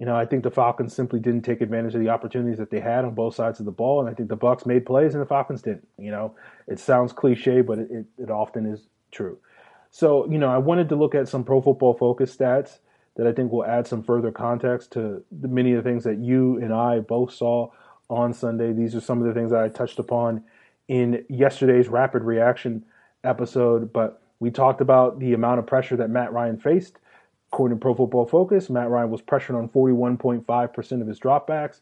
You 0.00 0.06
know, 0.06 0.16
I 0.16 0.24
think 0.24 0.44
the 0.44 0.50
Falcons 0.50 0.94
simply 0.94 1.20
didn't 1.20 1.42
take 1.42 1.60
advantage 1.60 1.94
of 1.94 2.00
the 2.00 2.08
opportunities 2.08 2.56
that 2.56 2.70
they 2.70 2.80
had 2.80 3.04
on 3.04 3.14
both 3.14 3.34
sides 3.34 3.60
of 3.60 3.66
the 3.66 3.70
ball, 3.70 4.00
and 4.00 4.08
I 4.08 4.14
think 4.14 4.30
the 4.30 4.36
Bucs 4.36 4.64
made 4.64 4.86
plays 4.86 5.12
and 5.12 5.22
the 5.22 5.26
Falcons 5.26 5.60
didn't. 5.60 5.86
You 5.98 6.10
know, 6.10 6.34
it 6.66 6.80
sounds 6.80 7.12
cliche, 7.12 7.60
but 7.60 7.78
it, 7.78 8.06
it 8.16 8.30
often 8.30 8.64
is 8.64 8.88
true. 9.12 9.36
So, 9.90 10.26
you 10.30 10.38
know, 10.38 10.48
I 10.48 10.56
wanted 10.56 10.88
to 10.88 10.96
look 10.96 11.14
at 11.14 11.28
some 11.28 11.44
Pro 11.44 11.60
Football 11.60 11.92
Focus 11.92 12.34
stats 12.34 12.78
that 13.16 13.26
I 13.26 13.32
think 13.32 13.52
will 13.52 13.66
add 13.66 13.86
some 13.86 14.02
further 14.02 14.32
context 14.32 14.90
to 14.92 15.22
the, 15.30 15.48
many 15.48 15.74
of 15.74 15.84
the 15.84 15.90
things 15.90 16.04
that 16.04 16.16
you 16.16 16.56
and 16.56 16.72
I 16.72 17.00
both 17.00 17.34
saw 17.34 17.70
on 18.08 18.32
Sunday. 18.32 18.72
These 18.72 18.94
are 18.94 19.02
some 19.02 19.20
of 19.20 19.26
the 19.26 19.34
things 19.34 19.50
that 19.50 19.60
I 19.62 19.68
touched 19.68 19.98
upon 19.98 20.44
in 20.88 21.26
yesterday's 21.28 21.88
rapid 21.88 22.22
reaction 22.22 22.86
episode, 23.22 23.92
but 23.92 24.22
we 24.38 24.50
talked 24.50 24.80
about 24.80 25.18
the 25.18 25.34
amount 25.34 25.58
of 25.58 25.66
pressure 25.66 25.96
that 25.96 26.08
Matt 26.08 26.32
Ryan 26.32 26.58
faced 26.58 26.96
According 27.52 27.78
to 27.78 27.80
Pro 27.80 27.94
Football 27.94 28.26
Focus, 28.26 28.70
Matt 28.70 28.90
Ryan 28.90 29.10
was 29.10 29.22
pressured 29.22 29.56
on 29.56 29.68
41.5% 29.68 31.00
of 31.00 31.08
his 31.08 31.18
dropbacks, 31.18 31.80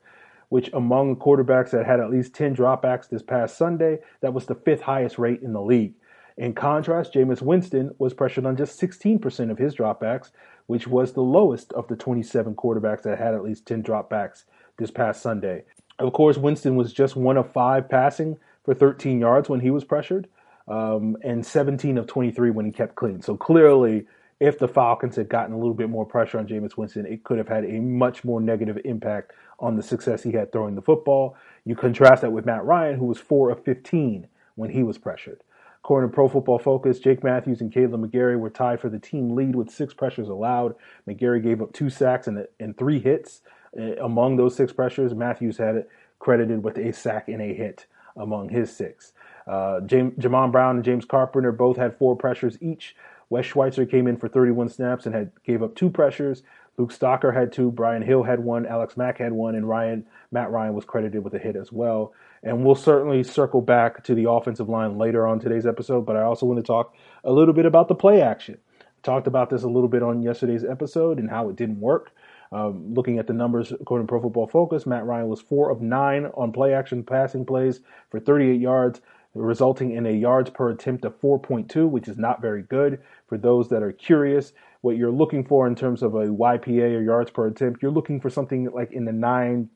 which 0.49 0.71
among 0.73 1.17
quarterbacks 1.17 1.71
that 1.71 1.85
had 1.85 2.01
at 2.01 2.11
least 2.11 2.35
10 2.35 2.57
dropbacks 2.57 3.09
this 3.09 3.23
past 3.23 3.59
Sunday, 3.59 3.99
that 4.23 4.33
was 4.33 4.47
the 4.47 4.55
fifth 4.55 4.81
highest 4.81 5.19
rate 5.19 5.43
in 5.43 5.53
the 5.53 5.61
league. 5.61 5.93
In 6.39 6.55
contrast, 6.55 7.13
Jameis 7.13 7.43
Winston 7.43 7.95
was 7.99 8.15
pressured 8.15 8.47
on 8.47 8.57
just 8.57 8.81
16% 8.81 9.51
of 9.51 9.59
his 9.59 9.75
dropbacks, 9.75 10.31
which 10.69 10.87
was 10.87 11.13
the 11.13 11.21
lowest 11.21 11.73
of 11.75 11.87
the 11.89 11.97
27 11.97 12.55
quarterbacks 12.55 13.03
that 13.03 13.19
had 13.19 13.35
at 13.35 13.43
least 13.43 13.67
10 13.67 13.83
dropbacks 13.83 14.45
this 14.79 14.91
past 14.91 15.21
Sunday. 15.21 15.65
Of 15.99 16.13
course, 16.15 16.39
Winston 16.39 16.77
was 16.77 16.93
just 16.95 17.17
one 17.17 17.37
of 17.37 17.53
five 17.53 17.91
passing 17.91 18.39
for 18.65 18.73
13 18.73 19.19
yards 19.19 19.49
when 19.49 19.61
he 19.61 19.71
was 19.71 19.85
pressured, 19.85 20.29
um, 20.69 21.17
and 21.23 21.45
17 21.45 21.99
of 21.99 22.07
23 22.07 22.53
when 22.53 22.65
he 22.65 22.73
kept 22.73 22.95
clean. 22.95 23.21
So 23.21 23.37
clearly, 23.37 24.07
if 24.41 24.59
the 24.59 24.69
Falcons 24.69 25.17
had 25.17 25.29
gotten 25.29 25.55
a 25.55 25.59
little 25.59 25.75
bit 25.75 25.91
more 25.91 26.07
pressure 26.07 26.39
on 26.39 26.47
Jameis 26.47 26.77
Winston, 26.77 27.07
it 27.07 27.25
could 27.25 27.39
have 27.39 27.49
had 27.49 27.65
a 27.65 27.81
much 27.81 28.25
more 28.25 28.41
negative 28.41 28.79
impact 28.85 29.33
on 29.59 29.77
the 29.77 29.83
success 29.83 30.23
he 30.23 30.33
had 30.33 30.53
throwing 30.53 30.75
the 30.75 30.83
football. 30.83 31.37
You 31.65 31.75
contrast 31.75 32.23
that 32.23 32.31
with 32.31 32.47
Matt 32.47 32.65
Ryan, 32.65 32.99
who 32.99 33.07
was 33.07 33.19
4 33.19 33.51
of 33.51 33.65
15 33.65 34.29
when 34.55 34.71
he 34.71 34.83
was 34.83 34.99
pressured. 34.99 35.43
According 35.83 36.11
to 36.11 36.15
Pro 36.15 36.29
Football 36.29 36.59
Focus, 36.59 36.99
Jake 36.99 37.25
Matthews 37.25 37.61
and 37.61 37.73
Kaleb 37.73 38.05
McGary 38.05 38.39
were 38.39 38.51
tied 38.51 38.81
for 38.81 38.89
the 38.89 38.99
team 38.99 39.35
lead 39.35 39.57
with 39.57 39.71
six 39.71 39.95
pressures 39.95 40.29
allowed. 40.29 40.75
McGarry 41.09 41.43
gave 41.43 41.63
up 41.63 41.73
two 41.73 41.89
sacks 41.89 42.27
and, 42.27 42.47
and 42.61 42.77
three 42.77 43.01
hits. 43.01 43.41
Uh, 43.79 43.97
among 43.97 44.37
those 44.37 44.55
six 44.55 44.73
pressures, 44.73 45.15
Matthews 45.15 45.57
had 45.57 45.77
it 45.77 45.91
credited 46.19 46.63
with 46.63 46.79
a 46.79 46.93
sack 46.93 47.29
and 47.29 47.41
a 47.41 47.55
hit 47.55 47.87
among 48.17 48.49
his 48.49 48.75
six. 48.75 49.13
Uh, 49.47 49.81
James, 49.81 50.13
Jamon 50.19 50.53
Brown 50.53 50.77
and 50.77 50.85
James 50.85 51.05
Carpenter 51.05 51.53
both 51.53 51.77
had 51.77 51.97
four 51.97 52.17
pressures 52.17 52.59
each. 52.61 52.95
Wes 53.31 53.47
Schweitzer 53.47 53.87
came 53.87 54.07
in 54.07 54.17
for 54.17 54.29
31 54.29 54.69
snaps 54.69 55.07
and 55.07 55.15
had 55.15 55.33
gave 55.45 55.63
up 55.63 55.75
two 55.75 55.91
pressures. 55.91 56.43
Luke 56.79 56.93
Stocker 56.93 57.35
had 57.35 57.53
two, 57.53 57.73
Brian 57.73 58.03
Hill 58.03 58.23
had 58.23 58.39
one, 58.39 58.65
Alex 58.65 58.97
Mack 58.97 59.19
had 59.19 59.33
one, 59.33 59.57
and 59.57 59.69
Ryan 59.69 60.07
Matt 60.31 60.51
Ryan 60.51 60.75
was 60.75 60.85
credited 60.85 61.25
with 61.25 61.35
a 61.35 61.39
hit 61.39 61.57
as 61.57 61.73
well. 61.73 62.13
And 62.43 62.65
we'll 62.65 62.77
certainly 62.77 63.25
circle 63.25 63.61
back 63.61 64.05
to 64.05 64.15
the 64.15 64.31
offensive 64.31 64.69
line 64.69 64.97
later 64.97 65.27
on 65.27 65.41
today's 65.41 65.67
episode, 65.67 66.07
but 66.07 66.17
I 66.17 66.23
also 66.23 66.47
want 66.47 66.59
to 66.59 66.67
talk 66.67 66.95
a 67.25 67.33
little 67.33 67.53
bit 67.53 67.67
about 67.67 67.89
the 67.89 67.97
play 67.97 68.23
action. 68.23 68.59
Talked 69.03 69.27
about 69.27 69.51
this 69.51 69.65
a 69.65 69.69
little 69.69 69.89
bit 69.89 70.03
on 70.03 70.23
yesterday's 70.23 70.65
episode 70.65 71.19
and 71.19 71.31
how 71.31 71.49
it 71.49 71.57
didn't 71.57 71.81
work. 71.81 72.13
Um, 72.51 72.95
looking 72.95 73.19
at 73.19 73.27
the 73.27 73.33
numbers 73.33 73.73
according 73.73 74.07
to 74.07 74.11
Pro 74.11 74.23
Football 74.23 74.47
Focus, 74.47 74.87
Matt 74.87 75.05
Ryan 75.05 75.29
was 75.29 75.41
four 75.41 75.71
of 75.71 75.83
nine 75.83 76.27
on 76.35 76.53
play 76.53 76.73
action 76.73 77.03
passing 77.03 77.45
plays 77.45 77.81
for 78.11 78.21
38 78.21 78.61
yards, 78.61 79.01
resulting 79.35 79.93
in 79.93 80.07
a 80.07 80.13
yards 80.13 80.51
per 80.51 80.71
attempt 80.71 81.05
of 81.05 81.21
4.2, 81.21 81.89
which 81.89 82.09
is 82.09 82.17
not 82.17 82.41
very 82.41 82.63
good. 82.63 83.01
For 83.29 83.39
those 83.39 83.69
that 83.69 83.83
are 83.83 83.93
curious, 83.93 84.53
what 84.81 84.97
you're 84.97 85.13
looking 85.13 85.45
for 85.45 85.67
in 85.67 85.75
terms 85.75 86.03
of 86.03 86.15
a 86.15 86.27
YPA 86.27 86.97
or 86.97 87.03
yards 87.03 87.31
per 87.31 87.47
attempt, 87.47 87.83
you're 87.83 87.91
looking 87.91 88.21
for 88.21 88.31
something 88.31 88.71
like 88.73 88.93
in 88.93 89.05
the 89.05 89.13
nine 89.13 89.69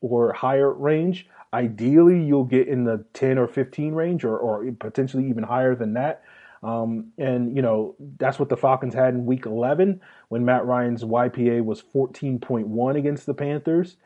or 0.00 0.32
higher 0.32 0.72
range. 0.72 1.26
Ideally, 1.52 2.22
you'll 2.22 2.44
get 2.44 2.68
in 2.68 2.84
the 2.84 3.04
10 3.14 3.38
or 3.38 3.48
15 3.48 3.94
range 3.94 4.24
or, 4.24 4.36
or 4.36 4.70
potentially 4.78 5.28
even 5.28 5.44
higher 5.44 5.74
than 5.74 5.94
that. 5.94 6.22
Um, 6.62 7.12
and, 7.18 7.54
you 7.54 7.62
know, 7.62 7.94
that's 8.18 8.38
what 8.38 8.48
the 8.48 8.56
Falcons 8.56 8.94
had 8.94 9.14
in 9.14 9.26
week 9.26 9.46
11 9.46 10.00
when 10.28 10.44
Matt 10.44 10.64
Ryan's 10.66 11.04
YPA 11.04 11.64
was 11.64 11.82
14.1 11.82 12.96
against 12.96 13.26
the 13.26 13.34
Panthers. 13.34 13.96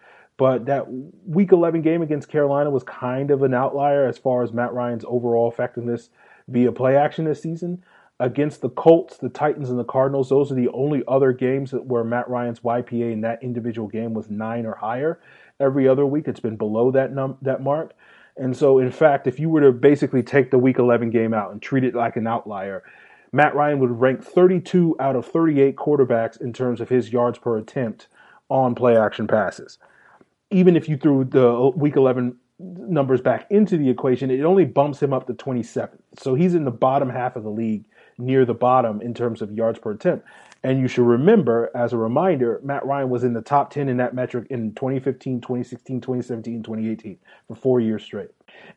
But 0.41 0.65
that 0.65 0.87
week 1.27 1.53
11 1.53 1.83
game 1.83 2.01
against 2.01 2.31
Carolina 2.31 2.71
was 2.71 2.83
kind 2.83 3.31
of 3.31 3.43
an 3.43 3.53
outlier 3.53 4.07
as 4.07 4.17
far 4.17 4.43
as 4.43 4.55
Matt 4.55 4.73
Ryan's 4.73 5.05
overall 5.07 5.51
effectiveness 5.51 6.09
via 6.49 6.73
play 6.73 6.97
action 6.97 7.27
this 7.27 7.43
season. 7.43 7.85
Against 8.19 8.63
the 8.63 8.71
Colts, 8.71 9.19
the 9.19 9.29
Titans, 9.29 9.69
and 9.69 9.79
the 9.79 9.85
Cardinals, 9.85 10.31
those 10.31 10.51
are 10.51 10.55
the 10.55 10.71
only 10.71 11.03
other 11.07 11.35
games 11.35 11.73
where 11.73 12.05
Matt 12.05 12.27
Ryan's 12.27 12.61
YPA 12.61 13.13
in 13.13 13.21
that 13.21 13.43
individual 13.43 13.87
game 13.87 14.15
was 14.15 14.31
nine 14.31 14.65
or 14.65 14.77
higher. 14.77 15.21
Every 15.61 15.87
other 15.87 16.07
week, 16.07 16.27
it's 16.27 16.41
been 16.41 16.57
below 16.57 16.91
that 16.91 17.13
num- 17.13 17.37
that 17.43 17.63
mark. 17.63 17.93
And 18.39 18.57
so, 18.57 18.79
in 18.79 18.91
fact, 18.91 19.27
if 19.27 19.39
you 19.39 19.51
were 19.51 19.61
to 19.61 19.73
basically 19.73 20.23
take 20.23 20.51
the 20.51 20.59
Week 20.59 20.79
11 20.79 21.11
game 21.11 21.35
out 21.35 21.53
and 21.53 21.61
treat 21.61 21.85
it 21.85 21.95
like 21.95 22.17
an 22.17 22.27
outlier, 22.27 22.83
Matt 23.31 23.55
Ryan 23.55 23.79
would 23.81 24.01
rank 24.01 24.25
32 24.25 24.97
out 25.01 25.17
of 25.17 25.27
38 25.27 25.77
quarterbacks 25.77 26.41
in 26.41 26.55
terms 26.55 26.81
of 26.81 26.89
his 26.89 27.13
yards 27.13 27.39
per 27.39 27.59
attempt 27.59 28.09
on 28.49 28.75
play 28.75 28.97
action 28.97 29.27
passes. 29.27 29.77
Even 30.51 30.77
if 30.77 30.89
you 30.89 30.97
threw 30.97 31.25
the 31.25 31.71
Week 31.77 31.97
11 31.97 32.37
numbers 32.59 33.21
back 33.21 33.47
into 33.51 33.77
the 33.77 33.89
equation, 33.89 34.31
it 34.31 34.43
only 34.43 34.65
bumps 34.65 35.03
him 35.03 35.13
up 35.13 35.27
to 35.27 35.35
27. 35.35 36.03
So 36.19 36.35
he's 36.35 36.55
in 36.55 36.65
the 36.65 36.71
bottom 36.71 37.09
half 37.09 37.37
of 37.37 37.43
the 37.43 37.51
league, 37.51 37.85
near 38.19 38.45
the 38.45 38.55
bottom 38.55 39.01
in 39.01 39.15
terms 39.15 39.43
of 39.43 39.53
yards 39.53 39.79
per 39.79 39.93
attempt. 39.93 40.27
And 40.63 40.79
you 40.79 40.89
should 40.89 41.07
remember, 41.07 41.71
as 41.75 41.95
a 41.95 41.97
reminder, 41.97 42.61
Matt 42.63 42.85
Ryan 42.85 43.09
was 43.09 43.25
in 43.25 43.33
the 43.33 43.41
top 43.41 43.71
10 43.71 43.89
in 43.89 43.97
that 43.97 44.15
metric 44.15 44.47
in 44.51 44.75
2015, 44.75 45.41
2016, 45.41 46.01
2017, 46.03 46.63
2018 46.63 47.19
for 47.49 47.55
four 47.55 47.81
years 47.81 48.03
straight. 48.03 48.29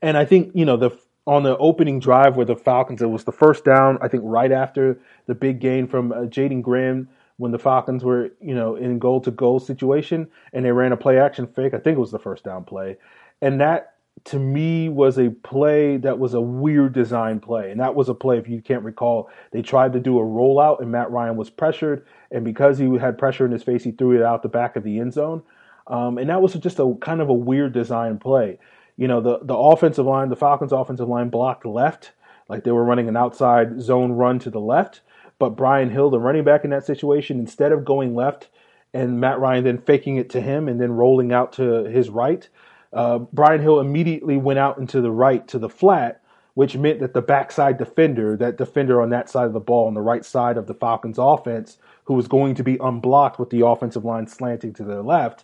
And 0.01 0.15
I 0.15 0.23
think, 0.23 0.51
you 0.53 0.63
know, 0.63 0.77
the 0.77 0.91
on 1.25 1.43
the 1.43 1.57
opening 1.57 1.99
drive 1.99 2.35
where 2.35 2.45
the 2.45 2.55
Falcons, 2.55 3.01
it 3.01 3.05
was 3.05 3.23
the 3.23 3.31
first 3.31 3.63
down, 3.63 3.97
I 4.01 4.09
think 4.09 4.23
right 4.25 4.51
after 4.51 4.99
the 5.25 5.35
big 5.35 5.59
gain 5.59 5.87
from 5.87 6.11
uh, 6.11 6.25
Jaeden 6.25 6.61
Graham 6.61 7.07
when 7.43 7.51
the 7.51 7.59
Falcons 7.59 8.05
were, 8.05 8.31
you 8.39 8.55
know, 8.55 8.77
in 8.77 8.99
goal 8.99 9.19
to 9.19 9.29
goal 9.29 9.59
situation 9.59 10.29
and 10.53 10.63
they 10.63 10.71
ran 10.71 10.93
a 10.93 10.97
play 10.97 11.19
action 11.19 11.45
fake. 11.45 11.73
I 11.73 11.77
think 11.77 11.97
it 11.97 11.99
was 11.99 12.11
the 12.11 12.17
first 12.17 12.45
down 12.45 12.63
play. 12.63 12.95
And 13.41 13.59
that 13.59 13.95
to 14.23 14.39
me 14.39 14.87
was 14.87 15.19
a 15.19 15.29
play 15.29 15.97
that 15.97 16.19
was 16.19 16.33
a 16.33 16.39
weird 16.39 16.93
design 16.93 17.41
play. 17.41 17.69
And 17.69 17.81
that 17.81 17.95
was 17.95 18.07
a 18.07 18.13
play, 18.13 18.37
if 18.37 18.47
you 18.47 18.61
can't 18.61 18.85
recall, 18.85 19.29
they 19.51 19.61
tried 19.61 19.91
to 19.91 19.99
do 19.99 20.19
a 20.19 20.23
rollout 20.23 20.79
and 20.79 20.89
Matt 20.89 21.11
Ryan 21.11 21.35
was 21.35 21.49
pressured. 21.49 22.05
And 22.31 22.45
because 22.45 22.77
he 22.77 22.85
had 22.97 23.17
pressure 23.17 23.45
in 23.45 23.51
his 23.51 23.61
face, 23.61 23.83
he 23.83 23.91
threw 23.91 24.15
it 24.15 24.23
out 24.23 24.41
the 24.41 24.47
back 24.47 24.77
of 24.77 24.85
the 24.85 24.99
end 25.01 25.11
zone. 25.11 25.43
Um, 25.87 26.17
and 26.17 26.29
that 26.29 26.41
was 26.41 26.53
just 26.53 26.79
a 26.79 26.95
kind 27.01 27.19
of 27.19 27.27
a 27.27 27.33
weird 27.33 27.73
design 27.73 28.19
play. 28.19 28.57
You 28.95 29.09
know, 29.09 29.19
the, 29.19 29.39
the 29.41 29.57
offensive 29.57 30.05
line, 30.05 30.29
the 30.29 30.37
Falcons 30.37 30.71
offensive 30.71 31.09
line 31.09 31.27
blocked 31.27 31.65
left, 31.65 32.13
like 32.47 32.63
they 32.63 32.71
were 32.71 32.85
running 32.85 33.09
an 33.09 33.17
outside 33.17 33.81
zone 33.81 34.13
run 34.13 34.39
to 34.39 34.49
the 34.49 34.61
left. 34.61 35.01
But 35.43 35.57
Brian 35.57 35.89
Hill, 35.89 36.09
the 36.09 36.21
running 36.21 36.45
back 36.45 36.63
in 36.63 36.69
that 36.69 36.85
situation, 36.85 37.37
instead 37.37 37.73
of 37.73 37.83
going 37.83 38.15
left 38.15 38.47
and 38.93 39.19
Matt 39.19 39.41
Ryan 39.41 39.65
then 39.65 39.77
faking 39.77 40.15
it 40.15 40.29
to 40.29 40.39
him 40.39 40.69
and 40.69 40.79
then 40.79 40.93
rolling 40.93 41.33
out 41.33 41.51
to 41.53 41.83
his 41.83 42.09
right, 42.09 42.47
uh, 42.93 43.17
Brian 43.33 43.61
Hill 43.61 43.81
immediately 43.81 44.37
went 44.37 44.57
out 44.57 44.77
into 44.77 45.01
the 45.01 45.11
right 45.11 45.45
to 45.49 45.59
the 45.59 45.67
flat, 45.67 46.21
which 46.53 46.77
meant 46.77 47.01
that 47.01 47.13
the 47.13 47.21
backside 47.21 47.77
defender, 47.77 48.37
that 48.37 48.55
defender 48.55 49.01
on 49.01 49.09
that 49.09 49.29
side 49.29 49.47
of 49.47 49.51
the 49.51 49.59
ball 49.59 49.87
on 49.87 49.95
the 49.95 50.01
right 50.01 50.23
side 50.23 50.55
of 50.55 50.67
the 50.67 50.73
Falcons 50.73 51.17
offense, 51.19 51.77
who 52.05 52.13
was 52.13 52.29
going 52.29 52.55
to 52.55 52.63
be 52.63 52.77
unblocked 52.79 53.37
with 53.37 53.49
the 53.49 53.65
offensive 53.65 54.05
line 54.05 54.27
slanting 54.27 54.71
to 54.71 54.85
the 54.85 55.03
left, 55.03 55.43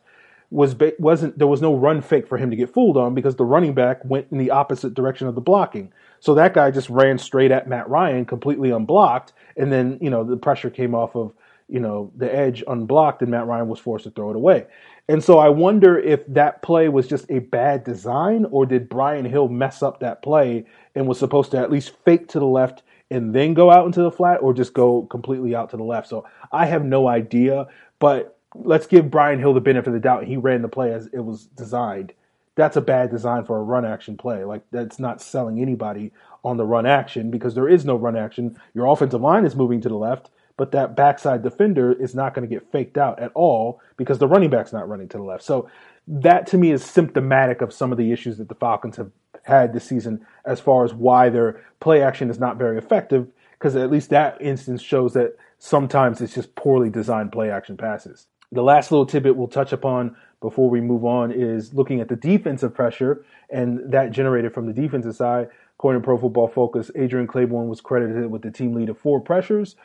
was 0.52 0.76
wasn't 0.98 1.38
there 1.38 1.48
was 1.48 1.62
no 1.62 1.76
run 1.76 2.02
fake 2.02 2.28
for 2.28 2.38
him 2.38 2.50
to 2.50 2.56
get 2.56 2.74
fooled 2.74 2.98
on 2.98 3.14
because 3.14 3.36
the 3.36 3.46
running 3.46 3.74
back 3.74 4.04
went 4.04 4.28
in 4.32 4.38
the 4.38 4.52
opposite 4.52 4.94
direction 4.94 5.28
of 5.28 5.36
the 5.36 5.42
blocking. 5.42 5.92
So 6.20 6.34
that 6.36 6.54
guy 6.54 6.72
just 6.72 6.90
ran 6.90 7.18
straight 7.18 7.52
at 7.52 7.68
Matt 7.68 7.88
Ryan, 7.88 8.26
completely 8.26 8.72
unblocked, 8.72 9.34
and 9.56 9.72
then 9.72 10.00
you 10.02 10.10
know 10.10 10.24
the 10.24 10.38
pressure 10.38 10.70
came 10.70 10.96
off 10.96 11.16
of 11.16 11.34
you 11.68 11.80
know 11.80 12.12
the 12.16 12.34
edge 12.34 12.64
unblocked, 12.68 13.22
and 13.22 13.30
Matt 13.30 13.46
Ryan 13.46 13.68
was 13.68 13.80
forced 13.80 14.06
to 14.06 14.12
throw 14.12 14.32
it 14.32 14.36
away. 14.36 14.66
And 15.08 15.24
so 15.24 15.40
I 15.40 15.50
wonder 15.50 15.98
if 15.98 16.26
that 16.28 16.62
play 16.62 16.88
was 16.88 17.08
just 17.08 17.26
a 17.30 17.40
bad 17.40 17.84
design 17.84 18.46
or 18.52 18.66
did 18.66 18.90
Brian 18.90 19.26
Hill 19.26 19.48
mess 19.50 19.82
up 19.82 20.00
that 20.00 20.22
play 20.22 20.66
and 20.94 21.08
was 21.08 21.18
supposed 21.18 21.52
to 21.52 21.58
at 21.58 21.72
least 21.72 21.94
fake 22.06 22.28
to 22.30 22.40
the 22.40 22.46
left 22.46 22.84
and 23.10 23.34
then 23.34 23.56
go 23.56 23.72
out 23.72 23.88
into 23.88 24.04
the 24.04 24.12
flat 24.12 24.38
or 24.42 24.54
just 24.54 24.74
go 24.74 25.04
completely 25.04 25.56
out 25.56 25.72
to 25.72 25.78
the 25.78 25.84
left. 25.84 26.08
So 26.08 26.28
I 26.52 26.68
have 26.68 26.86
no 26.86 27.08
idea, 27.08 27.68
but 27.98 28.39
let's 28.56 28.88
give 28.88 29.12
Brian 29.12 29.40
Hill 29.40 29.54
the 29.54 29.62
benefit 29.62 29.88
of 29.88 29.94
the 29.94 30.00
doubt. 30.00 30.26
He 30.26 30.38
ran 30.38 30.62
the 30.62 30.68
play 30.68 30.94
as 30.94 31.08
it 31.08 31.20
was 31.20 31.46
designed. 31.46 32.14
That's 32.56 32.78
a 32.78 32.82
bad 32.82 33.10
design 33.10 33.46
for 33.46 33.58
a 33.58 33.64
run 33.64 33.86
action 33.86 34.18
play. 34.18 34.44
Like 34.44 34.64
that's 34.72 35.00
not 35.00 35.22
selling 35.22 35.62
anybody 35.62 36.12
on 36.44 36.58
the 36.58 36.66
run 36.66 36.86
action 36.86 37.32
because 37.32 37.56
there 37.56 37.70
is 37.70 37.86
no 37.86 37.96
run 37.96 38.18
action. 38.18 38.60
Your 38.74 38.88
offensive 38.88 39.22
line 39.22 39.46
is 39.46 39.56
moving 39.56 39.82
to 39.82 39.90
the 39.90 39.96
left 39.96 40.30
but 40.60 40.74
that 40.74 40.94
backside 40.94 41.42
defender 41.42 41.94
is 41.94 42.14
not 42.14 42.34
going 42.34 42.46
to 42.46 42.54
get 42.54 42.70
faked 42.70 42.98
out 42.98 43.18
at 43.18 43.32
all 43.34 43.80
because 43.96 44.20
the 44.20 44.28
running 44.28 44.50
back's 44.50 44.74
not 44.74 44.90
running 44.90 45.08
to 45.08 45.16
the 45.16 45.24
left. 45.24 45.42
So 45.42 45.70
that 46.06 46.48
to 46.48 46.58
me 46.58 46.72
is 46.72 46.84
symptomatic 46.84 47.62
of 47.62 47.72
some 47.72 47.94
of 47.94 47.98
the 47.98 48.12
issues 48.12 48.40
that 48.40 48.50
the 48.50 48.56
Falcons 48.56 48.98
have 48.98 49.10
had 49.44 49.72
this 49.72 49.86
season 49.86 50.26
as 50.44 50.60
far 50.60 50.84
as 50.84 50.94
why 50.94 51.30
their 51.30 51.66
play 51.80 52.02
action 52.02 52.30
is 52.30 52.40
not 52.40 52.58
very 52.58 52.78
effective 52.78 53.30
because 53.54 53.78
at 53.78 53.90
least 53.90 54.10
that 54.10 54.36
instance 54.42 54.82
shows 54.82 55.14
that 55.14 55.38
sometimes 55.60 56.20
it's 56.20 56.36
just 56.36 56.54
poorly 56.56 56.90
designed 56.90 57.32
play 57.32 57.50
action 57.50 57.78
passes. 57.78 58.28
The 58.52 58.64
last 58.64 58.92
little 58.92 59.06
tidbit 59.06 59.36
we'll 59.36 59.48
touch 59.48 59.74
upon 59.74 60.16
before 60.42 60.70
we 60.70 60.82
move 60.82 61.06
on 61.06 61.32
is 61.32 61.74
looking 61.74 62.00
at 62.02 62.08
the 62.08 62.16
defensive 62.16 62.74
pressure 62.74 63.24
and 63.50 63.92
that 63.92 64.12
generated 64.12 64.54
from 64.54 64.66
the 64.66 64.74
defensive 64.74 65.16
side. 65.16 65.50
According 65.78 66.02
to 66.02 66.06
Pro 66.06 66.18
Football 66.18 66.48
Focus, 66.48 66.90
Adrian 66.96 67.28
Clayborn 67.28 67.68
was 67.68 67.80
credited 67.80 68.30
with 68.32 68.42
the 68.42 68.52
team 68.52 68.74
lead 68.74 68.90
of 68.90 68.98
four 68.98 69.22
pressures. 69.22 69.76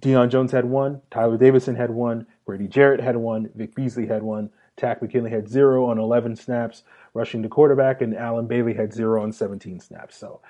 Deion 0.00 0.30
Jones 0.30 0.52
had 0.52 0.64
one. 0.64 1.02
Tyler 1.10 1.36
Davison 1.36 1.74
had 1.74 1.90
one. 1.90 2.26
Grady 2.46 2.68
Jarrett 2.68 3.00
had 3.00 3.16
one. 3.16 3.50
Vic 3.54 3.74
Beasley 3.74 4.06
had 4.06 4.22
one. 4.22 4.50
Takk 4.76 5.02
McKinley 5.02 5.30
had 5.30 5.48
zero 5.48 5.84
on 5.86 5.98
11 5.98 6.36
snaps 6.36 6.84
rushing 7.14 7.42
the 7.42 7.48
quarterback, 7.48 8.00
and 8.00 8.16
Allen 8.16 8.46
Bailey 8.46 8.72
had 8.72 8.92
zero 8.92 9.22
on 9.22 9.32
17 9.32 9.80
snaps. 9.80 10.16
So 10.16 10.40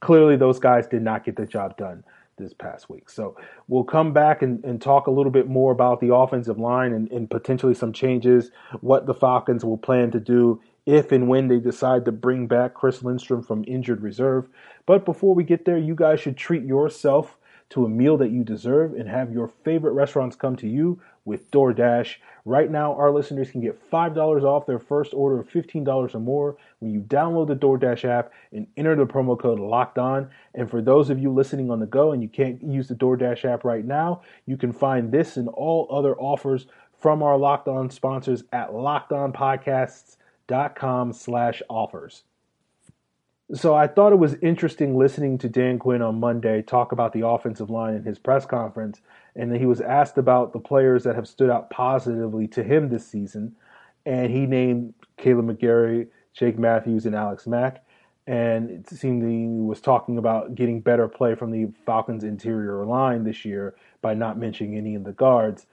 clearly, 0.00 0.36
those 0.36 0.58
guys 0.58 0.86
did 0.86 1.02
not 1.02 1.24
get 1.24 1.36
the 1.36 1.46
job 1.46 1.76
done 1.78 2.04
this 2.40 2.54
past 2.54 2.90
week. 2.90 3.08
So 3.08 3.36
we'll 3.68 3.84
come 3.84 4.12
back 4.12 4.42
and, 4.42 4.64
and 4.64 4.82
talk 4.82 5.06
a 5.06 5.10
little 5.10 5.30
bit 5.30 5.48
more 5.48 5.70
about 5.70 6.00
the 6.00 6.14
offensive 6.14 6.58
line 6.58 6.92
and, 6.92 7.10
and 7.12 7.30
potentially 7.30 7.74
some 7.74 7.92
changes, 7.92 8.50
what 8.80 9.06
the 9.06 9.14
Falcons 9.14 9.64
will 9.64 9.78
plan 9.78 10.10
to 10.10 10.20
do 10.20 10.60
if 10.86 11.12
and 11.12 11.28
when 11.28 11.48
they 11.48 11.58
decide 11.58 12.04
to 12.06 12.12
bring 12.12 12.46
back 12.46 12.74
Chris 12.74 13.02
Lindstrom 13.02 13.42
from 13.42 13.64
injured 13.68 14.02
reserve. 14.02 14.48
But 14.86 15.04
before 15.04 15.34
we 15.34 15.44
get 15.44 15.64
there, 15.64 15.78
you 15.78 15.94
guys 15.94 16.20
should 16.20 16.36
treat 16.36 16.64
yourself 16.64 17.36
to 17.70 17.84
a 17.84 17.88
meal 17.88 18.16
that 18.16 18.30
you 18.30 18.42
deserve 18.42 18.94
and 18.94 19.08
have 19.08 19.32
your 19.32 19.48
favorite 19.48 19.92
restaurants 19.92 20.36
come 20.36 20.56
to 20.56 20.68
you 20.68 21.00
with 21.24 21.50
DoorDash. 21.50 22.16
Right 22.44 22.70
now, 22.70 22.94
our 22.94 23.10
listeners 23.10 23.50
can 23.50 23.60
get 23.60 23.90
$5 23.90 24.44
off 24.44 24.66
their 24.66 24.78
first 24.78 25.12
order 25.12 25.40
of 25.40 25.48
$15 25.48 26.14
or 26.14 26.20
more 26.20 26.56
when 26.78 26.90
you 26.90 27.00
download 27.00 27.48
the 27.48 27.56
DoorDash 27.56 28.04
app 28.04 28.32
and 28.52 28.68
enter 28.76 28.94
the 28.96 29.06
promo 29.06 29.38
code 29.38 29.58
Locked 29.58 29.98
On. 29.98 30.30
And 30.54 30.70
for 30.70 30.80
those 30.80 31.10
of 31.10 31.18
you 31.18 31.30
listening 31.32 31.70
on 31.70 31.80
the 31.80 31.86
go 31.86 32.12
and 32.12 32.22
you 32.22 32.28
can't 32.28 32.62
use 32.62 32.88
the 32.88 32.94
DoorDash 32.94 33.44
app 33.44 33.64
right 33.64 33.84
now, 33.84 34.22
you 34.46 34.56
can 34.56 34.72
find 34.72 35.12
this 35.12 35.36
and 35.36 35.48
all 35.48 35.86
other 35.90 36.16
offers 36.16 36.66
from 36.98 37.22
our 37.22 37.36
Locked 37.36 37.68
On 37.68 37.90
sponsors 37.90 38.44
at 38.52 38.70
lockedonpodcasts.com 38.70 41.12
slash 41.12 41.62
offers. 41.68 42.22
So 43.52 43.74
I 43.74 43.88
thought 43.88 44.12
it 44.12 44.18
was 44.18 44.34
interesting 44.34 44.96
listening 44.96 45.36
to 45.38 45.48
Dan 45.48 45.80
Quinn 45.80 46.02
on 46.02 46.20
Monday 46.20 46.62
talk 46.62 46.92
about 46.92 47.12
the 47.12 47.26
offensive 47.26 47.68
line 47.68 47.94
in 47.94 48.04
his 48.04 48.16
press 48.16 48.46
conference, 48.46 49.00
and 49.36 49.54
he 49.56 49.66
was 49.66 49.80
asked 49.80 50.18
about 50.18 50.52
the 50.52 50.60
players 50.60 51.04
that 51.04 51.14
have 51.14 51.28
stood 51.28 51.50
out 51.50 51.70
positively 51.70 52.46
to 52.48 52.62
him 52.62 52.88
this 52.88 53.06
season, 53.06 53.54
and 54.06 54.30
he 54.30 54.46
named 54.46 54.94
Kaleb 55.18 55.56
McGary, 55.56 56.08
Jake 56.32 56.58
Matthews, 56.58 57.06
and 57.06 57.14
Alex 57.14 57.46
Mack, 57.46 57.84
and 58.26 58.70
it 58.70 58.88
seemed 58.88 59.22
he 59.22 59.46
was 59.46 59.80
talking 59.80 60.18
about 60.18 60.54
getting 60.54 60.80
better 60.80 61.08
play 61.08 61.34
from 61.34 61.50
the 61.50 61.72
Falcons' 61.84 62.24
interior 62.24 62.84
line 62.84 63.24
this 63.24 63.44
year 63.44 63.74
by 64.02 64.14
not 64.14 64.38
mentioning 64.38 64.76
any 64.76 64.94
of 64.94 65.04
the 65.04 65.12
guards. 65.12 65.66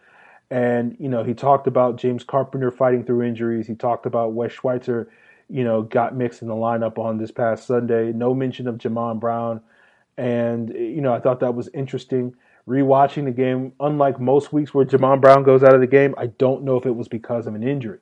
And 0.49 0.95
you 0.99 1.09
know, 1.09 1.23
he 1.23 1.33
talked 1.33 1.67
about 1.67 1.97
James 1.97 2.23
Carpenter 2.23 2.71
fighting 2.71 3.03
through 3.03 3.23
injuries. 3.23 3.67
He 3.67 3.75
talked 3.75 4.05
about 4.05 4.33
Wes 4.33 4.53
Schweitzer 4.53 5.09
you 5.49 5.63
know, 5.63 5.81
got 5.81 6.15
mixed 6.15 6.41
in 6.41 6.47
the 6.47 6.55
lineup 6.55 6.97
on 6.97 7.17
this 7.17 7.31
past 7.31 7.65
Sunday. 7.65 8.11
No 8.11 8.33
mention 8.33 8.67
of 8.67 8.77
Jamon 8.77 9.19
Brown. 9.19 9.61
And, 10.17 10.69
you 10.69 11.01
know, 11.01 11.13
I 11.13 11.19
thought 11.19 11.39
that 11.39 11.55
was 11.55 11.69
interesting. 11.73 12.35
Rewatching 12.67 13.23
the 13.23 13.31
game, 13.31 13.71
unlike 13.79 14.19
most 14.19 14.51
weeks 14.51 14.73
where 14.73 14.85
Jamon 14.85 15.21
Brown 15.21 15.43
goes 15.43 15.63
out 15.63 15.73
of 15.73 15.79
the 15.79 15.87
game, 15.87 16.13
I 16.17 16.27
don't 16.27 16.63
know 16.63 16.75
if 16.75 16.85
it 16.85 16.95
was 16.95 17.07
because 17.07 17.47
of 17.47 17.55
an 17.55 17.63
injury. 17.63 17.99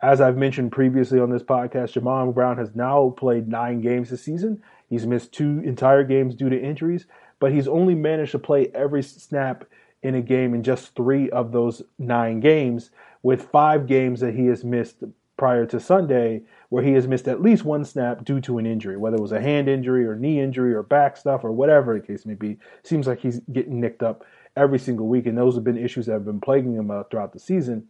As 0.00 0.20
I've 0.20 0.36
mentioned 0.36 0.72
previously 0.72 1.20
on 1.20 1.28
this 1.28 1.42
podcast, 1.42 1.92
Jamon 1.92 2.32
Brown 2.32 2.56
has 2.56 2.74
now 2.74 3.10
played 3.18 3.48
nine 3.48 3.82
games 3.82 4.08
this 4.08 4.22
season. 4.22 4.62
He's 4.88 5.06
missed 5.06 5.32
two 5.32 5.60
entire 5.64 6.04
games 6.04 6.34
due 6.34 6.48
to 6.48 6.58
injuries, 6.58 7.06
but 7.38 7.52
he's 7.52 7.68
only 7.68 7.94
managed 7.94 8.32
to 8.32 8.38
play 8.38 8.70
every 8.74 9.02
snap 9.02 9.64
in 10.02 10.14
a 10.14 10.22
game 10.22 10.54
in 10.54 10.62
just 10.62 10.94
three 10.94 11.28
of 11.30 11.52
those 11.52 11.82
nine 11.98 12.40
games, 12.40 12.90
with 13.22 13.50
five 13.50 13.86
games 13.86 14.20
that 14.20 14.34
he 14.34 14.46
has 14.46 14.64
missed 14.64 15.02
prior 15.36 15.66
to 15.66 15.80
Sunday 15.80 16.42
where 16.68 16.82
he 16.82 16.92
has 16.92 17.06
missed 17.06 17.28
at 17.28 17.40
least 17.40 17.64
one 17.64 17.84
snap 17.84 18.24
due 18.24 18.40
to 18.40 18.58
an 18.58 18.66
injury, 18.66 18.96
whether 18.96 19.16
it 19.16 19.22
was 19.22 19.32
a 19.32 19.40
hand 19.40 19.68
injury 19.68 20.06
or 20.06 20.14
knee 20.14 20.40
injury 20.40 20.74
or 20.74 20.82
back 20.82 21.16
stuff 21.16 21.42
or 21.44 21.50
whatever 21.52 21.98
the 21.98 22.06
case 22.06 22.26
may 22.26 22.34
be. 22.34 22.58
Seems 22.82 23.06
like 23.06 23.20
he's 23.20 23.40
getting 23.52 23.80
nicked 23.80 24.02
up 24.02 24.24
every 24.56 24.78
single 24.78 25.06
week, 25.06 25.26
and 25.26 25.38
those 25.38 25.54
have 25.54 25.64
been 25.64 25.78
issues 25.78 26.06
that 26.06 26.12
have 26.12 26.24
been 26.24 26.40
plaguing 26.40 26.74
him 26.74 26.90
uh, 26.90 27.04
throughout 27.04 27.32
the 27.32 27.38
season. 27.38 27.86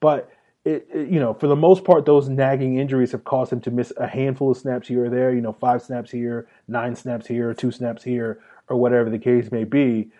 But 0.00 0.30
it, 0.64 0.86
it, 0.92 1.08
you 1.08 1.18
know, 1.18 1.32
for 1.32 1.46
the 1.46 1.56
most 1.56 1.84
part, 1.84 2.04
those 2.04 2.28
nagging 2.28 2.78
injuries 2.78 3.12
have 3.12 3.24
caused 3.24 3.52
him 3.52 3.60
to 3.62 3.70
miss 3.70 3.92
a 3.96 4.06
handful 4.06 4.50
of 4.50 4.58
snaps 4.58 4.88
here 4.88 5.06
or 5.06 5.10
there. 5.10 5.32
You 5.32 5.40
know, 5.40 5.52
five 5.54 5.82
snaps 5.82 6.10
here, 6.10 6.46
nine 6.68 6.94
snaps 6.94 7.26
here, 7.26 7.54
two 7.54 7.70
snaps 7.70 8.04
here, 8.04 8.40
or 8.68 8.76
whatever 8.76 9.08
the 9.08 9.18
case 9.18 9.50
may 9.50 9.64
be. 9.64 10.10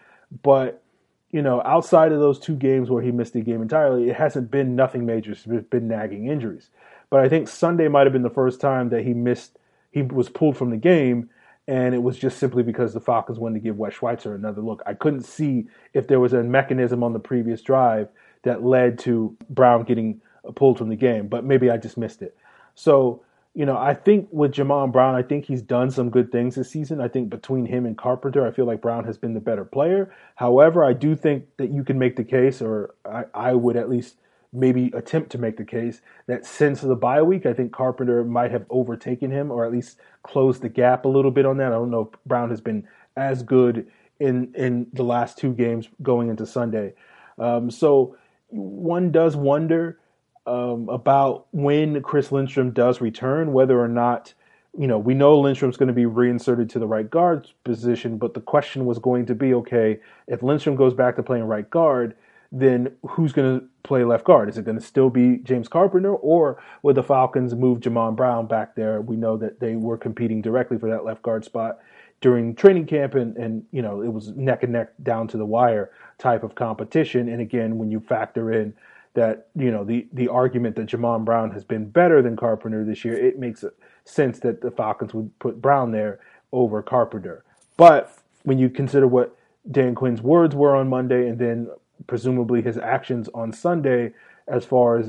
But 0.42 0.82
you 1.30 1.42
know, 1.42 1.62
outside 1.64 2.12
of 2.12 2.18
those 2.18 2.40
two 2.40 2.56
games 2.56 2.90
where 2.90 3.02
he 3.02 3.12
missed 3.12 3.34
the 3.34 3.40
game 3.40 3.62
entirely, 3.62 4.08
it 4.08 4.16
hasn't 4.16 4.50
been 4.50 4.74
nothing 4.74 5.06
major. 5.06 5.32
It's 5.32 5.44
been 5.44 5.86
nagging 5.86 6.26
injuries. 6.26 6.70
But 7.10 7.20
I 7.20 7.28
think 7.28 7.48
Sunday 7.48 7.88
might 7.88 8.06
have 8.06 8.12
been 8.12 8.22
the 8.22 8.30
first 8.30 8.60
time 8.60 8.88
that 8.90 9.04
he 9.04 9.12
missed, 9.12 9.58
he 9.90 10.02
was 10.02 10.28
pulled 10.28 10.56
from 10.56 10.70
the 10.70 10.76
game, 10.76 11.28
and 11.66 11.94
it 11.94 12.02
was 12.02 12.16
just 12.16 12.38
simply 12.38 12.62
because 12.62 12.94
the 12.94 13.00
Falcons 13.00 13.38
wanted 13.38 13.54
to 13.54 13.60
give 13.60 13.76
Wes 13.76 13.94
Schweitzer 13.94 14.34
another 14.34 14.62
look. 14.62 14.82
I 14.86 14.94
couldn't 14.94 15.24
see 15.24 15.66
if 15.92 16.06
there 16.06 16.20
was 16.20 16.32
a 16.32 16.42
mechanism 16.42 17.02
on 17.02 17.12
the 17.12 17.18
previous 17.18 17.62
drive 17.62 18.08
that 18.42 18.64
led 18.64 18.98
to 19.00 19.36
Brown 19.50 19.82
getting 19.82 20.20
pulled 20.54 20.78
from 20.78 20.88
the 20.88 20.96
game, 20.96 21.28
but 21.28 21.44
maybe 21.44 21.70
I 21.70 21.76
just 21.76 21.98
missed 21.98 22.22
it. 22.22 22.36
So, 22.74 23.22
you 23.54 23.66
know, 23.66 23.76
I 23.76 23.94
think 23.94 24.28
with 24.30 24.52
Jamon 24.52 24.92
Brown, 24.92 25.14
I 25.14 25.22
think 25.22 25.44
he's 25.44 25.62
done 25.62 25.90
some 25.90 26.10
good 26.10 26.30
things 26.30 26.54
this 26.54 26.70
season. 26.70 27.00
I 27.00 27.08
think 27.08 27.28
between 27.28 27.66
him 27.66 27.84
and 27.84 27.98
Carpenter, 27.98 28.46
I 28.46 28.52
feel 28.52 28.64
like 28.64 28.80
Brown 28.80 29.04
has 29.04 29.18
been 29.18 29.34
the 29.34 29.40
better 29.40 29.64
player. 29.64 30.14
However, 30.36 30.84
I 30.84 30.92
do 30.92 31.16
think 31.16 31.44
that 31.56 31.70
you 31.70 31.84
can 31.84 31.98
make 31.98 32.16
the 32.16 32.24
case, 32.24 32.62
or 32.62 32.94
I, 33.04 33.24
I 33.34 33.54
would 33.54 33.76
at 33.76 33.90
least 33.90 34.16
maybe 34.52 34.90
attempt 34.94 35.30
to 35.30 35.38
make 35.38 35.56
the 35.56 35.64
case 35.64 36.00
that 36.26 36.44
since 36.44 36.80
the 36.80 36.96
bye 36.96 37.22
week, 37.22 37.46
I 37.46 37.52
think 37.52 37.72
Carpenter 37.72 38.24
might 38.24 38.50
have 38.50 38.66
overtaken 38.68 39.30
him 39.30 39.50
or 39.50 39.64
at 39.64 39.72
least 39.72 39.98
closed 40.22 40.62
the 40.62 40.68
gap 40.68 41.04
a 41.04 41.08
little 41.08 41.30
bit 41.30 41.46
on 41.46 41.58
that. 41.58 41.68
I 41.68 41.76
don't 41.76 41.90
know 41.90 42.10
if 42.12 42.20
Brown 42.26 42.50
has 42.50 42.60
been 42.60 42.86
as 43.16 43.42
good 43.42 43.86
in 44.18 44.52
in 44.54 44.86
the 44.92 45.02
last 45.02 45.38
two 45.38 45.52
games 45.52 45.88
going 46.02 46.28
into 46.28 46.46
Sunday. 46.46 46.94
Um, 47.38 47.70
so 47.70 48.16
one 48.48 49.12
does 49.12 49.36
wonder 49.36 49.98
um, 50.46 50.88
about 50.88 51.46
when 51.52 52.02
Chris 52.02 52.32
Lindstrom 52.32 52.72
does 52.72 53.00
return, 53.00 53.52
whether 53.52 53.80
or 53.80 53.88
not 53.88 54.34
you 54.76 54.86
know 54.86 54.98
we 54.98 55.14
know 55.14 55.38
Lindstrom's 55.38 55.76
going 55.76 55.88
to 55.88 55.94
be 55.94 56.06
reinserted 56.06 56.68
to 56.70 56.78
the 56.78 56.86
right 56.88 57.08
guard 57.08 57.48
position, 57.64 58.18
but 58.18 58.34
the 58.34 58.40
question 58.40 58.84
was 58.84 58.98
going 58.98 59.26
to 59.26 59.34
be 59.34 59.54
okay 59.54 60.00
if 60.26 60.42
Lindstrom 60.42 60.74
goes 60.74 60.94
back 60.94 61.16
to 61.16 61.22
playing 61.22 61.44
right 61.44 61.68
guard 61.70 62.16
then 62.52 62.96
who's 63.10 63.32
going 63.32 63.60
to 63.60 63.66
play 63.82 64.04
left 64.04 64.24
guard? 64.24 64.48
Is 64.48 64.58
it 64.58 64.64
going 64.64 64.78
to 64.78 64.84
still 64.84 65.10
be 65.10 65.38
James 65.38 65.68
Carpenter, 65.68 66.14
or 66.14 66.62
would 66.82 66.96
the 66.96 67.02
Falcons 67.02 67.54
move 67.54 67.80
Jamon 67.80 68.16
Brown 68.16 68.46
back 68.46 68.74
there? 68.74 69.00
We 69.00 69.16
know 69.16 69.36
that 69.36 69.60
they 69.60 69.76
were 69.76 69.96
competing 69.96 70.42
directly 70.42 70.78
for 70.78 70.88
that 70.90 71.04
left 71.04 71.22
guard 71.22 71.44
spot 71.44 71.78
during 72.20 72.54
training 72.54 72.86
camp, 72.86 73.14
and, 73.14 73.36
and 73.36 73.64
you 73.70 73.82
know 73.82 74.02
it 74.02 74.12
was 74.12 74.28
neck 74.30 74.62
and 74.62 74.72
neck 74.72 74.92
down 75.02 75.28
to 75.28 75.36
the 75.36 75.46
wire 75.46 75.90
type 76.18 76.42
of 76.42 76.54
competition. 76.54 77.28
And 77.28 77.40
again, 77.40 77.78
when 77.78 77.90
you 77.90 78.00
factor 78.00 78.52
in 78.52 78.74
that 79.14 79.48
you 79.54 79.70
know 79.70 79.84
the 79.84 80.08
the 80.12 80.28
argument 80.28 80.76
that 80.76 80.86
Jamon 80.86 81.24
Brown 81.24 81.52
has 81.52 81.64
been 81.64 81.88
better 81.88 82.20
than 82.20 82.36
Carpenter 82.36 82.84
this 82.84 83.04
year, 83.04 83.14
it 83.14 83.38
makes 83.38 83.64
sense 84.04 84.40
that 84.40 84.60
the 84.60 84.70
Falcons 84.70 85.14
would 85.14 85.36
put 85.38 85.62
Brown 85.62 85.92
there 85.92 86.18
over 86.52 86.82
Carpenter. 86.82 87.44
But 87.76 88.16
when 88.42 88.58
you 88.58 88.68
consider 88.68 89.06
what 89.06 89.36
Dan 89.70 89.94
Quinn's 89.94 90.22
words 90.22 90.54
were 90.54 90.74
on 90.74 90.88
Monday, 90.88 91.28
and 91.28 91.38
then 91.38 91.68
presumably 92.06 92.62
his 92.62 92.78
actions 92.78 93.28
on 93.34 93.52
Sunday, 93.52 94.12
as 94.48 94.64
far 94.64 94.98
as 94.98 95.08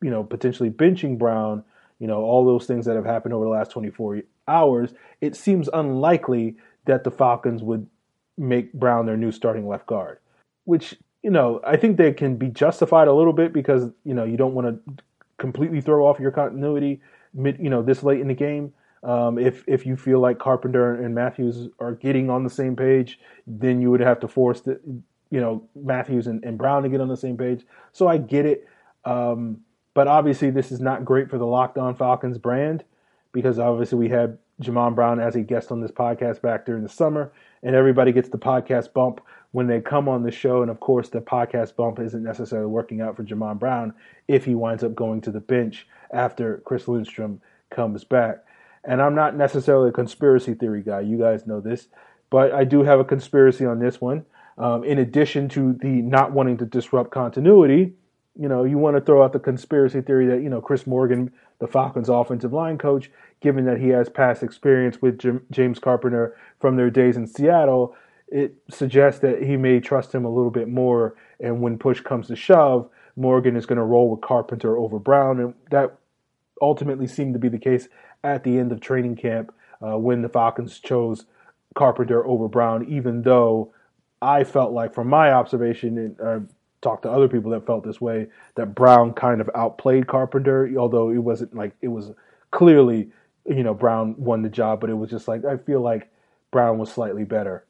you 0.00 0.10
know, 0.10 0.22
potentially 0.22 0.70
benching 0.70 1.18
Brown, 1.18 1.64
you 1.98 2.06
know, 2.06 2.22
all 2.22 2.44
those 2.44 2.66
things 2.66 2.86
that 2.86 2.96
have 2.96 3.04
happened 3.04 3.34
over 3.34 3.44
the 3.44 3.50
last 3.50 3.70
24 3.72 4.22
hours, 4.46 4.92
it 5.20 5.34
seems 5.34 5.68
unlikely 5.72 6.56
that 6.84 7.04
the 7.04 7.10
Falcons 7.10 7.62
would 7.62 7.86
make 8.36 8.72
Brown 8.72 9.06
their 9.06 9.16
new 9.16 9.32
starting 9.32 9.66
left 9.68 9.86
guard, 9.86 10.18
which 10.64 10.94
you 11.22 11.30
know 11.30 11.60
I 11.66 11.76
think 11.76 11.96
they 11.96 12.12
can 12.12 12.36
be 12.36 12.48
justified 12.48 13.08
a 13.08 13.12
little 13.12 13.32
bit 13.32 13.52
because 13.52 13.90
you 14.04 14.14
know 14.14 14.24
you 14.24 14.36
don't 14.36 14.54
want 14.54 14.86
to 14.86 15.04
completely 15.38 15.80
throw 15.80 16.06
off 16.06 16.20
your 16.20 16.30
continuity 16.30 17.00
mid, 17.34 17.58
you 17.58 17.70
know, 17.70 17.82
this 17.82 18.02
late 18.02 18.20
in 18.20 18.28
the 18.28 18.34
game. 18.34 18.72
Um, 19.02 19.38
if 19.38 19.64
if 19.66 19.86
you 19.86 19.96
feel 19.96 20.18
like 20.18 20.38
Carpenter 20.38 20.94
and 20.94 21.14
Matthews 21.14 21.68
are 21.78 21.94
getting 21.94 22.30
on 22.30 22.42
the 22.42 22.50
same 22.50 22.74
page, 22.74 23.20
then 23.46 23.80
you 23.80 23.90
would 23.90 24.00
have 24.00 24.20
to 24.20 24.28
force 24.28 24.60
the, 24.60 24.80
you 25.30 25.40
know 25.40 25.64
Matthews 25.74 26.26
and, 26.26 26.44
and 26.44 26.58
Brown 26.58 26.82
to 26.82 26.88
get 26.88 27.00
on 27.00 27.08
the 27.08 27.16
same 27.16 27.36
page. 27.36 27.64
So 27.92 28.08
I 28.08 28.18
get 28.18 28.46
it, 28.46 28.66
um, 29.04 29.60
but 29.94 30.08
obviously 30.08 30.50
this 30.50 30.72
is 30.72 30.80
not 30.80 31.04
great 31.04 31.30
for 31.30 31.38
the 31.38 31.46
Locked 31.46 31.78
On 31.78 31.94
Falcons 31.94 32.38
brand 32.38 32.84
because 33.32 33.58
obviously 33.58 33.98
we 33.98 34.08
had 34.08 34.38
Jamon 34.62 34.94
Brown 34.94 35.20
as 35.20 35.36
a 35.36 35.40
guest 35.40 35.70
on 35.70 35.80
this 35.80 35.90
podcast 35.90 36.42
back 36.42 36.66
during 36.66 36.82
the 36.82 36.88
summer, 36.88 37.32
and 37.62 37.74
everybody 37.74 38.12
gets 38.12 38.28
the 38.28 38.38
podcast 38.38 38.92
bump 38.92 39.20
when 39.52 39.66
they 39.66 39.80
come 39.80 40.08
on 40.08 40.22
the 40.22 40.30
show. 40.30 40.62
And 40.62 40.70
of 40.70 40.80
course, 40.80 41.08
the 41.08 41.20
podcast 41.20 41.76
bump 41.76 42.00
isn't 42.00 42.22
necessarily 42.22 42.68
working 42.68 43.00
out 43.00 43.16
for 43.16 43.24
Jamon 43.24 43.58
Brown 43.58 43.94
if 44.26 44.44
he 44.44 44.54
winds 44.54 44.82
up 44.82 44.94
going 44.94 45.20
to 45.22 45.30
the 45.30 45.40
bench 45.40 45.86
after 46.12 46.58
Chris 46.64 46.88
Lindstrom 46.88 47.40
comes 47.70 48.04
back. 48.04 48.44
And 48.84 49.02
I'm 49.02 49.14
not 49.14 49.36
necessarily 49.36 49.90
a 49.90 49.92
conspiracy 49.92 50.54
theory 50.54 50.82
guy. 50.82 51.00
You 51.00 51.18
guys 51.18 51.46
know 51.46 51.60
this. 51.60 51.88
But 52.30 52.52
I 52.52 52.64
do 52.64 52.82
have 52.82 53.00
a 53.00 53.04
conspiracy 53.04 53.64
on 53.64 53.78
this 53.78 54.00
one. 54.00 54.24
Um, 54.58 54.82
in 54.82 54.98
addition 54.98 55.48
to 55.50 55.74
the 55.74 55.88
not 55.88 56.32
wanting 56.32 56.56
to 56.58 56.66
disrupt 56.66 57.10
continuity, 57.12 57.92
you 58.36 58.48
know, 58.48 58.64
you 58.64 58.78
want 58.78 58.96
to 58.96 59.00
throw 59.00 59.22
out 59.22 59.32
the 59.32 59.38
conspiracy 59.38 60.00
theory 60.00 60.26
that, 60.26 60.42
you 60.42 60.48
know, 60.48 60.60
Chris 60.60 60.86
Morgan, 60.86 61.32
the 61.60 61.66
Falcons 61.66 62.08
offensive 62.08 62.52
line 62.52 62.78
coach, 62.78 63.10
given 63.40 63.64
that 63.66 63.78
he 63.78 63.88
has 63.88 64.08
past 64.08 64.42
experience 64.42 65.00
with 65.02 65.18
Jim, 65.18 65.44
James 65.50 65.78
Carpenter 65.78 66.36
from 66.60 66.76
their 66.76 66.90
days 66.90 67.16
in 67.16 67.26
Seattle, 67.26 67.96
it 68.28 68.54
suggests 68.68 69.20
that 69.20 69.42
he 69.42 69.56
may 69.56 69.80
trust 69.80 70.14
him 70.14 70.24
a 70.24 70.30
little 70.30 70.50
bit 70.50 70.68
more. 70.68 71.14
And 71.40 71.60
when 71.60 71.78
push 71.78 72.00
comes 72.00 72.28
to 72.28 72.36
shove, 72.36 72.88
Morgan 73.16 73.56
is 73.56 73.66
going 73.66 73.78
to 73.78 73.84
roll 73.84 74.10
with 74.10 74.20
Carpenter 74.20 74.76
over 74.76 74.98
Brown. 74.98 75.40
And 75.40 75.54
that 75.70 75.98
ultimately 76.60 77.06
seemed 77.06 77.34
to 77.34 77.40
be 77.40 77.48
the 77.48 77.58
case 77.58 77.88
at 78.22 78.44
the 78.44 78.58
end 78.58 78.70
of 78.70 78.80
training 78.80 79.16
camp 79.16 79.52
uh, 79.80 79.98
when 79.98 80.22
the 80.22 80.28
Falcons 80.28 80.78
chose 80.78 81.26
Carpenter 81.74 82.26
over 82.26 82.48
Brown, 82.48 82.84
even 82.88 83.22
though 83.22 83.72
I 84.20 84.44
felt 84.44 84.72
like, 84.72 84.94
from 84.94 85.08
my 85.08 85.32
observation, 85.32 85.98
and 85.98 86.20
uh, 86.20 86.40
talked 86.80 87.02
to 87.02 87.10
other 87.10 87.28
people 87.28 87.50
that 87.52 87.66
felt 87.66 87.84
this 87.84 88.00
way, 88.00 88.28
that 88.56 88.74
Brown 88.74 89.12
kind 89.12 89.40
of 89.40 89.50
outplayed 89.54 90.06
Carpenter, 90.06 90.70
although 90.78 91.10
it 91.10 91.18
wasn't 91.18 91.54
like 91.54 91.74
it 91.80 91.88
was 91.88 92.12
clearly, 92.50 93.10
you 93.46 93.62
know, 93.62 93.74
Brown 93.74 94.14
won 94.18 94.42
the 94.42 94.48
job, 94.48 94.80
but 94.80 94.90
it 94.90 94.94
was 94.94 95.10
just 95.10 95.28
like 95.28 95.44
I 95.44 95.56
feel 95.56 95.80
like 95.80 96.10
Brown 96.50 96.78
was 96.78 96.90
slightly 96.90 97.24
better. 97.24 97.64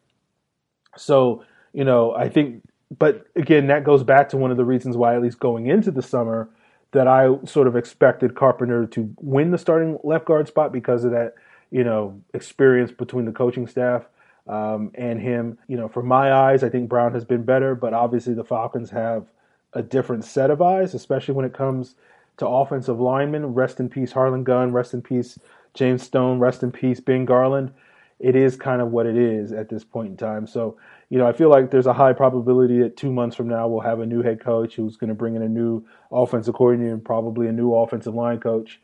So, 0.96 1.44
you 1.72 1.84
know, 1.84 2.14
I 2.14 2.28
think 2.28 2.62
but 2.96 3.26
again, 3.36 3.66
that 3.66 3.84
goes 3.84 4.02
back 4.02 4.30
to 4.30 4.36
one 4.36 4.50
of 4.50 4.56
the 4.56 4.64
reasons 4.64 4.96
why, 4.96 5.14
at 5.14 5.22
least 5.22 5.38
going 5.38 5.66
into 5.66 5.90
the 5.90 6.02
summer, 6.02 6.48
that 6.92 7.06
I 7.06 7.28
sort 7.44 7.66
of 7.66 7.76
expected 7.76 8.34
Carpenter 8.34 8.86
to 8.86 9.14
win 9.20 9.50
the 9.50 9.58
starting 9.58 9.98
left 10.02 10.24
guard 10.24 10.48
spot 10.48 10.72
because 10.72 11.04
of 11.04 11.10
that, 11.10 11.34
you 11.70 11.84
know, 11.84 12.20
experience 12.32 12.90
between 12.90 13.26
the 13.26 13.32
coaching 13.32 13.66
staff 13.66 14.06
um, 14.48 14.90
and 14.94 15.20
him. 15.20 15.58
You 15.68 15.76
know, 15.76 15.88
from 15.88 16.06
my 16.06 16.32
eyes, 16.32 16.62
I 16.62 16.68
think 16.68 16.88
Brown 16.88 17.12
has 17.12 17.24
been 17.24 17.44
better, 17.44 17.74
but 17.74 17.92
obviously 17.94 18.34
the 18.34 18.44
Falcons 18.44 18.90
have 18.90 19.26
a 19.72 19.82
different 19.82 20.24
set 20.24 20.50
of 20.50 20.62
eyes, 20.62 20.94
especially 20.94 21.34
when 21.34 21.44
it 21.44 21.52
comes 21.52 21.94
to 22.38 22.46
offensive 22.46 22.98
linemen. 22.98 23.54
Rest 23.54 23.80
in 23.80 23.88
peace, 23.88 24.12
Harland 24.12 24.46
Gunn. 24.46 24.72
Rest 24.72 24.94
in 24.94 25.02
peace, 25.02 25.38
James 25.74 26.02
Stone. 26.02 26.38
Rest 26.38 26.62
in 26.62 26.72
peace, 26.72 27.00
Ben 27.00 27.24
Garland. 27.24 27.72
It 28.18 28.34
is 28.34 28.56
kind 28.56 28.82
of 28.82 28.90
what 28.90 29.06
it 29.06 29.16
is 29.16 29.52
at 29.52 29.68
this 29.68 29.84
point 29.84 30.08
in 30.08 30.16
time. 30.16 30.46
So, 30.48 30.76
you 31.08 31.18
know, 31.18 31.26
I 31.26 31.32
feel 31.32 31.50
like 31.50 31.70
there's 31.70 31.86
a 31.86 31.92
high 31.92 32.12
probability 32.12 32.80
that 32.80 32.96
two 32.96 33.12
months 33.12 33.36
from 33.36 33.48
now 33.48 33.68
we'll 33.68 33.80
have 33.80 34.00
a 34.00 34.06
new 34.06 34.22
head 34.22 34.40
coach 34.40 34.74
who's 34.74 34.96
going 34.96 35.08
to 35.08 35.14
bring 35.14 35.36
in 35.36 35.42
a 35.42 35.48
new 35.48 35.84
offensive 36.10 36.54
coordinator 36.54 36.94
and 36.94 37.04
probably 37.04 37.46
a 37.46 37.52
new 37.52 37.72
offensive 37.74 38.14
line 38.14 38.40
coach. 38.40 38.80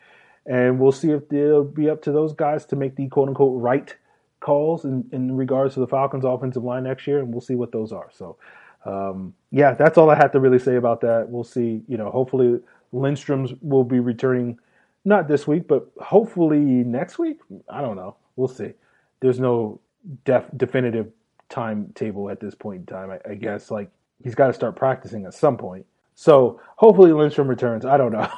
And 0.46 0.78
we'll 0.78 0.92
see 0.92 1.10
if 1.10 1.32
it'll 1.32 1.64
be 1.64 1.90
up 1.90 2.02
to 2.02 2.12
those 2.12 2.32
guys 2.32 2.64
to 2.66 2.76
make 2.76 2.94
the 2.94 3.08
quote 3.08 3.28
unquote 3.28 3.60
right 3.60 3.96
calls 4.44 4.84
in, 4.84 5.08
in 5.10 5.34
regards 5.34 5.72
to 5.72 5.80
the 5.80 5.86
Falcons 5.86 6.24
offensive 6.24 6.62
line 6.62 6.84
next 6.84 7.06
year. 7.06 7.20
And 7.20 7.32
we'll 7.32 7.40
see 7.40 7.54
what 7.54 7.72
those 7.72 7.92
are. 7.92 8.10
So, 8.12 8.36
um, 8.84 9.32
yeah, 9.50 9.72
that's 9.72 9.96
all 9.96 10.10
I 10.10 10.16
have 10.16 10.32
to 10.32 10.40
really 10.40 10.58
say 10.58 10.76
about 10.76 11.00
that. 11.00 11.26
We'll 11.28 11.44
see. 11.44 11.82
You 11.88 11.96
know, 11.96 12.10
hopefully 12.10 12.60
Lindstrom's 12.92 13.54
will 13.62 13.84
be 13.84 14.00
returning 14.00 14.58
not 15.06 15.28
this 15.28 15.46
week, 15.46 15.66
but 15.66 15.88
hopefully 15.98 16.58
next 16.60 17.18
week. 17.18 17.38
I 17.70 17.80
don't 17.80 17.96
know. 17.96 18.16
We'll 18.36 18.48
see. 18.48 18.72
There's 19.20 19.40
no 19.40 19.80
def- 20.26 20.50
definitive 20.56 21.08
timetable 21.48 22.28
at 22.28 22.38
this 22.38 22.54
point 22.54 22.80
in 22.80 22.86
time. 22.86 23.10
I, 23.10 23.30
I 23.30 23.34
guess 23.36 23.70
like 23.70 23.90
he's 24.22 24.34
got 24.34 24.48
to 24.48 24.52
start 24.52 24.76
practicing 24.76 25.24
at 25.24 25.32
some 25.32 25.56
point. 25.56 25.86
So 26.14 26.60
hopefully 26.76 27.12
Lindstrom 27.12 27.48
returns. 27.48 27.86
I 27.86 27.96
don't 27.96 28.12
know. 28.12 28.30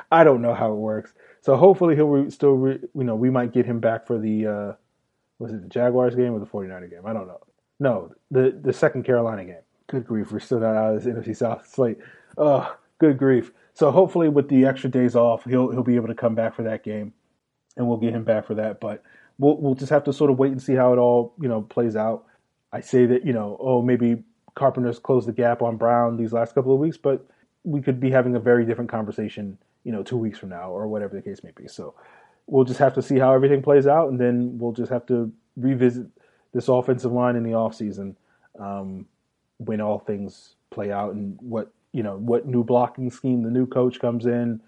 I 0.10 0.24
don't 0.24 0.42
know 0.42 0.54
how 0.54 0.72
it 0.72 0.76
works. 0.76 1.14
So 1.40 1.56
hopefully 1.56 1.94
he'll 1.94 2.08
re- 2.08 2.30
still, 2.30 2.54
re- 2.54 2.80
you 2.94 3.04
know, 3.04 3.14
we 3.14 3.30
might 3.30 3.52
get 3.52 3.64
him 3.64 3.78
back 3.78 4.06
for 4.06 4.18
the, 4.18 4.46
uh, 4.46 4.72
was 5.38 5.52
it 5.52 5.62
the 5.62 5.68
Jaguars 5.68 6.14
game 6.14 6.32
or 6.32 6.38
the 6.38 6.46
49er 6.46 6.90
game? 6.90 7.06
I 7.06 7.12
don't 7.12 7.26
know. 7.26 7.40
No, 7.78 8.12
the 8.30 8.58
the 8.62 8.72
second 8.72 9.04
Carolina 9.04 9.44
game. 9.44 9.62
Good 9.88 10.06
grief, 10.06 10.32
we're 10.32 10.40
still 10.40 10.60
not 10.60 10.74
out 10.74 10.96
of 10.96 11.04
this 11.04 11.12
NFC 11.12 11.36
South 11.36 11.68
slate. 11.68 11.98
Oh, 12.38 12.76
good 12.98 13.18
grief. 13.18 13.52
So 13.74 13.90
hopefully 13.90 14.28
with 14.28 14.48
the 14.48 14.64
extra 14.64 14.88
days 14.90 15.14
off, 15.14 15.44
he'll 15.44 15.70
he'll 15.70 15.82
be 15.82 15.96
able 15.96 16.08
to 16.08 16.14
come 16.14 16.34
back 16.34 16.54
for 16.54 16.62
that 16.62 16.82
game, 16.82 17.12
and 17.76 17.86
we'll 17.86 17.98
get 17.98 18.14
him 18.14 18.24
back 18.24 18.46
for 18.46 18.54
that. 18.54 18.80
But 18.80 19.02
we'll 19.38 19.58
we'll 19.58 19.74
just 19.74 19.90
have 19.90 20.04
to 20.04 20.12
sort 20.12 20.30
of 20.30 20.38
wait 20.38 20.52
and 20.52 20.62
see 20.62 20.74
how 20.74 20.92
it 20.92 20.98
all 20.98 21.34
you 21.40 21.48
know 21.48 21.62
plays 21.62 21.96
out. 21.96 22.24
I 22.72 22.80
say 22.80 23.06
that 23.06 23.26
you 23.26 23.32
know 23.32 23.56
oh 23.60 23.82
maybe 23.82 24.24
Carpenter's 24.54 24.98
closed 24.98 25.28
the 25.28 25.32
gap 25.32 25.60
on 25.60 25.76
Brown 25.76 26.16
these 26.16 26.32
last 26.32 26.54
couple 26.54 26.72
of 26.72 26.80
weeks, 26.80 26.96
but 26.96 27.26
we 27.64 27.82
could 27.82 28.00
be 28.00 28.10
having 28.10 28.34
a 28.34 28.40
very 28.40 28.64
different 28.64 28.90
conversation 28.90 29.58
you 29.84 29.92
know 29.92 30.02
two 30.02 30.16
weeks 30.16 30.38
from 30.38 30.48
now 30.48 30.70
or 30.70 30.88
whatever 30.88 31.14
the 31.14 31.22
case 31.22 31.44
may 31.44 31.52
be. 31.54 31.68
So 31.68 31.94
we'll 32.46 32.64
just 32.64 32.78
have 32.78 32.94
to 32.94 33.02
see 33.02 33.18
how 33.18 33.32
everything 33.32 33.62
plays 33.62 33.86
out, 33.86 34.08
and 34.08 34.20
then 34.20 34.58
we'll 34.58 34.72
just 34.72 34.90
have 34.90 35.06
to 35.06 35.32
revisit 35.56 36.06
this 36.52 36.68
offensive 36.68 37.12
line 37.12 37.36
in 37.36 37.42
the 37.42 37.50
offseason 37.50 38.14
um, 38.58 39.06
when 39.58 39.80
all 39.80 39.98
things 39.98 40.54
play 40.70 40.90
out 40.90 41.14
and 41.14 41.38
what 41.40 41.70
you 41.92 42.02
know 42.02 42.16
what 42.16 42.46
new 42.46 42.62
blocking 42.62 43.10
scheme 43.10 43.42
the 43.42 43.50
new 43.50 43.66
coach 43.66 43.98
comes 43.98 44.26
in, 44.26 44.60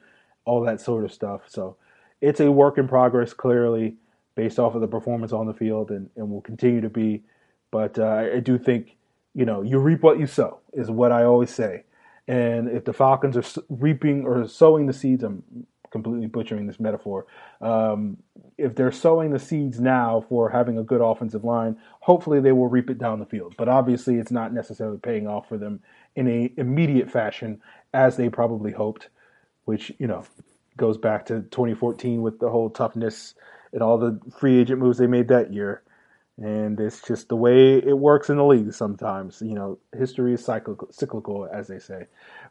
all 0.45 0.63
that 0.63 0.81
sort 0.81 1.05
of 1.05 1.13
stuff. 1.13 1.43
So 1.47 1.77
it's 2.21 2.41
a 2.41 2.51
work 2.51 2.79
in 2.79 2.89
progress, 2.89 3.33
clearly 3.33 3.97
based 4.35 4.59
off 4.59 4.75
of 4.75 4.81
the 4.81 4.89
performance 4.89 5.33
on 5.33 5.47
the 5.47 5.55
field, 5.55 5.91
and, 5.91 6.11
and 6.17 6.31
will 6.31 6.41
continue 6.41 6.81
to 6.81 6.91
be. 6.91 7.23
But 7.71 7.99
uh, 7.99 8.29
I 8.35 8.41
do 8.41 8.59
think 8.59 8.97
you 9.35 9.45
know 9.45 9.63
you 9.63 9.79
reap 9.79 10.03
what 10.03 10.19
you 10.19 10.27
sow 10.27 10.59
is 10.73 10.91
what 10.91 11.13
I 11.13 11.25
always 11.25 11.51
say. 11.51 11.85
And 12.27 12.69
if 12.69 12.85
the 12.85 12.93
Falcons 12.93 13.39
are 13.39 13.63
reaping 13.71 14.27
or 14.27 14.47
sowing 14.47 14.87
the 14.87 14.93
seeds, 14.93 15.23
I'm 15.23 15.43
completely 15.91 16.27
butchering 16.27 16.67
this 16.67 16.81
metaphor. 16.81 17.27
Um, 17.61 18.19
if 18.57 18.75
they're 18.75 18.93
sowing 18.93 19.31
the 19.31 19.39
seeds 19.39 19.81
now 19.81 20.25
for 20.29 20.51
having 20.51 20.79
a 20.79 20.83
good 20.83 21.01
offensive 21.01 21.45
line, 21.45 21.77
hopefully 22.01 22.41
they 22.41 22.53
will 22.53 22.69
reap 22.69 22.91
it 22.91 22.99
down 22.99 23.21
the 23.21 23.27
field. 23.27 23.55
But 23.57 23.69
obviously, 23.69 24.17
it's 24.17 24.31
not 24.31 24.53
necessarily 24.53 24.99
paying 24.99 25.27
off 25.27 25.49
for 25.49 25.59
them 25.59 25.81
in 26.17 26.29
a 26.29 26.53
immediate 26.57 27.11
fashion 27.11 27.61
as 27.95 28.17
they 28.17 28.29
probably 28.29 28.73
hoped, 28.73 29.09
which 29.65 29.93
you 29.99 30.07
know 30.07 30.25
goes 30.77 30.97
back 30.97 31.27
to 31.27 31.41
2014 31.43 32.23
with 32.23 32.39
the 32.39 32.49
whole 32.49 32.71
toughness 32.71 33.35
and 33.73 33.83
all 33.83 33.99
the 33.99 34.19
free 34.39 34.59
agent 34.59 34.81
moves 34.81 34.99
they 34.99 35.07
made 35.07 35.29
that 35.29 35.53
year. 35.53 35.83
And 36.39 36.79
it's 36.79 37.03
just 37.03 37.29
the 37.29 37.37
way 37.37 37.79
it 37.79 37.99
works 37.99 38.31
in 38.31 38.37
the 38.37 38.45
league 38.45 38.73
sometimes. 38.73 39.43
You 39.43 39.55
know, 39.55 39.79
history 39.97 40.35
is 40.35 40.45
cyclical, 40.45 40.89
cyclical 40.93 41.49
as 41.53 41.67
they 41.67 41.81
say. 41.81 42.07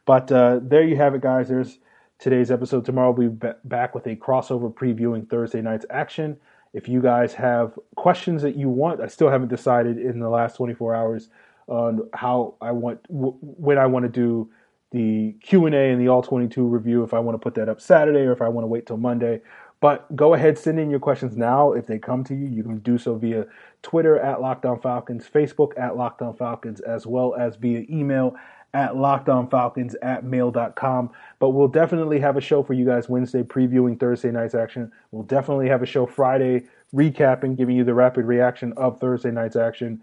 But 0.06 0.32
uh, 0.32 0.60
there 0.62 0.84
you 0.84 0.97
have 0.97 1.15
it, 1.15 1.21
guys. 1.21 1.47
There's 1.47 1.80
today's 2.19 2.51
episode. 2.51 2.86
Tomorrow 2.86 3.12
we'll 3.12 3.30
be 3.30 3.49
back 3.65 3.93
with 3.93 4.08
a 4.08 4.15
crossover 4.15 4.73
previewing 4.73 5.30
Thursday 5.30 5.62
night's 5.62 5.86
action. 5.89 6.38
If 6.73 6.88
you 6.88 7.01
guys 7.01 7.34
have 7.34 7.77
questions 7.95 8.41
that 8.41 8.56
you 8.56 8.69
want, 8.69 9.01
I 9.01 9.08
still 9.08 9.30
haven't 9.30 9.49
decided 9.49 9.97
in 9.97 10.19
the 10.19 10.30
last 10.30 10.56
24 10.58 10.95
hours 10.95 11.30
on 11.67 12.10
how 12.13 12.56
I 12.62 12.71
want 12.71 12.99
when 13.10 13.77
I 13.77 13.86
want 13.86 14.03
to 14.03 14.10
do 14.10 14.49
the 14.91 15.36
Q 15.41 15.65
and 15.65 15.75
A 15.75 15.91
and 15.91 16.01
the 16.01 16.08
All 16.08 16.21
22 16.21 16.65
review. 16.65 17.03
If 17.03 17.13
I 17.13 17.19
want 17.19 17.36
to 17.36 17.39
put 17.39 17.56
that 17.56 17.69
up 17.69 17.82
Saturday 17.82 18.21
or 18.21 18.32
if 18.32 18.41
I 18.41 18.49
want 18.49 18.63
to 18.63 18.67
wait 18.67 18.88
till 18.88 18.97
Monday. 18.97 19.41
But 19.80 20.15
go 20.15 20.34
ahead, 20.34 20.58
send 20.58 20.80
in 20.80 20.89
your 20.89 20.99
questions 20.99 21.38
now. 21.38 21.73
If 21.73 21.86
they 21.86 21.99
come 21.99 22.23
to 22.25 22.34
you, 22.34 22.47
you 22.47 22.63
can 22.63 22.80
do 22.80 22.97
so 22.97 23.15
via 23.15 23.45
Twitter 23.84 24.17
at 24.19 24.41
Locked 24.41 24.65
On 24.65 24.80
Falcons, 24.80 25.30
Facebook 25.32 25.77
at 25.77 25.95
Locked 25.95 26.23
On 26.23 26.36
Falcons, 26.36 26.80
as 26.82 27.06
well 27.06 27.36
as 27.36 27.58
via 27.58 27.86
email 27.88 28.36
at 28.73 28.93
lockedonfalcons 28.93 29.95
at 30.01 30.23
mail.com. 30.23 31.10
But 31.39 31.49
we'll 31.49 31.67
definitely 31.67 32.19
have 32.19 32.38
a 32.38 32.41
show 32.41 32.63
for 32.63 32.73
you 32.73 32.86
guys 32.86 33.10
Wednesday 33.10 33.43
previewing 33.43 33.99
Thursday 33.99 34.32
night's 34.32 34.56
action. 34.56 34.91
We'll 35.12 35.23
definitely 35.23 35.69
have 35.69 35.82
a 35.82 35.88
show 35.88 36.06
Friday 36.06 36.65
recapping, 36.93 37.58
giving 37.58 37.75
you 37.75 37.84
the 37.84 37.93
rapid 37.93 38.25
reaction 38.25 38.73
of 38.73 38.99
Thursday 38.99 39.32
night's 39.32 39.56
action 39.56 40.01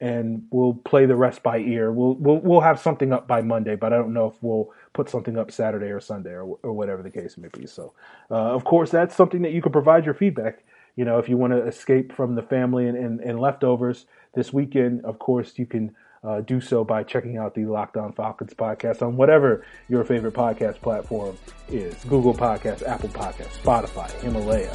and 0.00 0.46
we'll 0.50 0.74
play 0.74 1.06
the 1.06 1.16
rest 1.16 1.42
by 1.42 1.58
ear. 1.58 1.92
We'll 1.92 2.14
we'll 2.16 2.38
we'll 2.40 2.60
have 2.60 2.80
something 2.80 3.12
up 3.12 3.26
by 3.26 3.40
Monday, 3.42 3.76
but 3.76 3.92
I 3.92 3.96
don't 3.96 4.12
know 4.12 4.26
if 4.26 4.34
we'll 4.42 4.70
put 4.92 5.08
something 5.08 5.38
up 5.38 5.50
Saturday 5.50 5.86
or 5.86 6.00
Sunday 6.00 6.32
or 6.32 6.58
or 6.62 6.72
whatever 6.72 7.02
the 7.02 7.10
case 7.10 7.38
may 7.38 7.48
be. 7.48 7.66
So, 7.66 7.94
uh, 8.30 8.34
of 8.34 8.64
course, 8.64 8.90
that's 8.90 9.14
something 9.14 9.42
that 9.42 9.52
you 9.52 9.62
can 9.62 9.72
provide 9.72 10.04
your 10.04 10.14
feedback. 10.14 10.64
You 10.96 11.04
know, 11.04 11.18
if 11.18 11.28
you 11.28 11.36
want 11.36 11.52
to 11.52 11.66
escape 11.66 12.12
from 12.12 12.34
the 12.34 12.42
family 12.42 12.86
and, 12.86 12.96
and, 12.96 13.20
and 13.20 13.40
leftovers 13.40 14.06
this 14.34 14.52
weekend, 14.52 15.04
of 15.04 15.18
course, 15.18 15.54
you 15.56 15.66
can 15.66 15.94
uh, 16.24 16.40
do 16.40 16.60
so 16.60 16.84
by 16.84 17.02
checking 17.02 17.36
out 17.36 17.54
the 17.54 17.66
Locked 17.66 17.96
On 17.96 18.12
Falcons 18.12 18.54
podcast 18.54 19.02
on 19.02 19.16
whatever 19.16 19.64
your 19.88 20.04
favorite 20.04 20.34
podcast 20.34 20.80
platform 20.80 21.36
is 21.68 21.94
Google 22.04 22.34
Podcasts, 22.34 22.82
Apple 22.82 23.10
Podcasts, 23.10 23.58
Spotify, 23.62 24.10
Himalaya, 24.20 24.74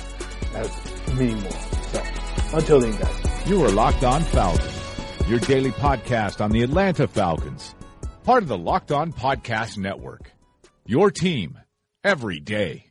as 0.56 1.16
many 1.16 1.36
more. 1.36 1.52
So, 1.52 2.04
until 2.54 2.80
then, 2.80 2.96
guys. 3.00 3.50
You 3.50 3.64
are 3.64 3.70
Locked 3.70 4.04
On 4.04 4.22
Falcons 4.22 4.80
your 5.30 5.40
daily 5.40 5.70
podcast 5.70 6.42
on 6.42 6.50
the 6.50 6.64
Atlanta 6.64 7.08
Falcons, 7.08 7.76
part 8.24 8.42
of 8.42 8.50
the 8.50 8.58
Locked 8.58 8.92
On 8.92 9.14
Podcast 9.14 9.78
Network. 9.78 10.32
Your 10.88 11.12
team 11.12 11.60
every 12.04 12.40
day. 12.40 12.89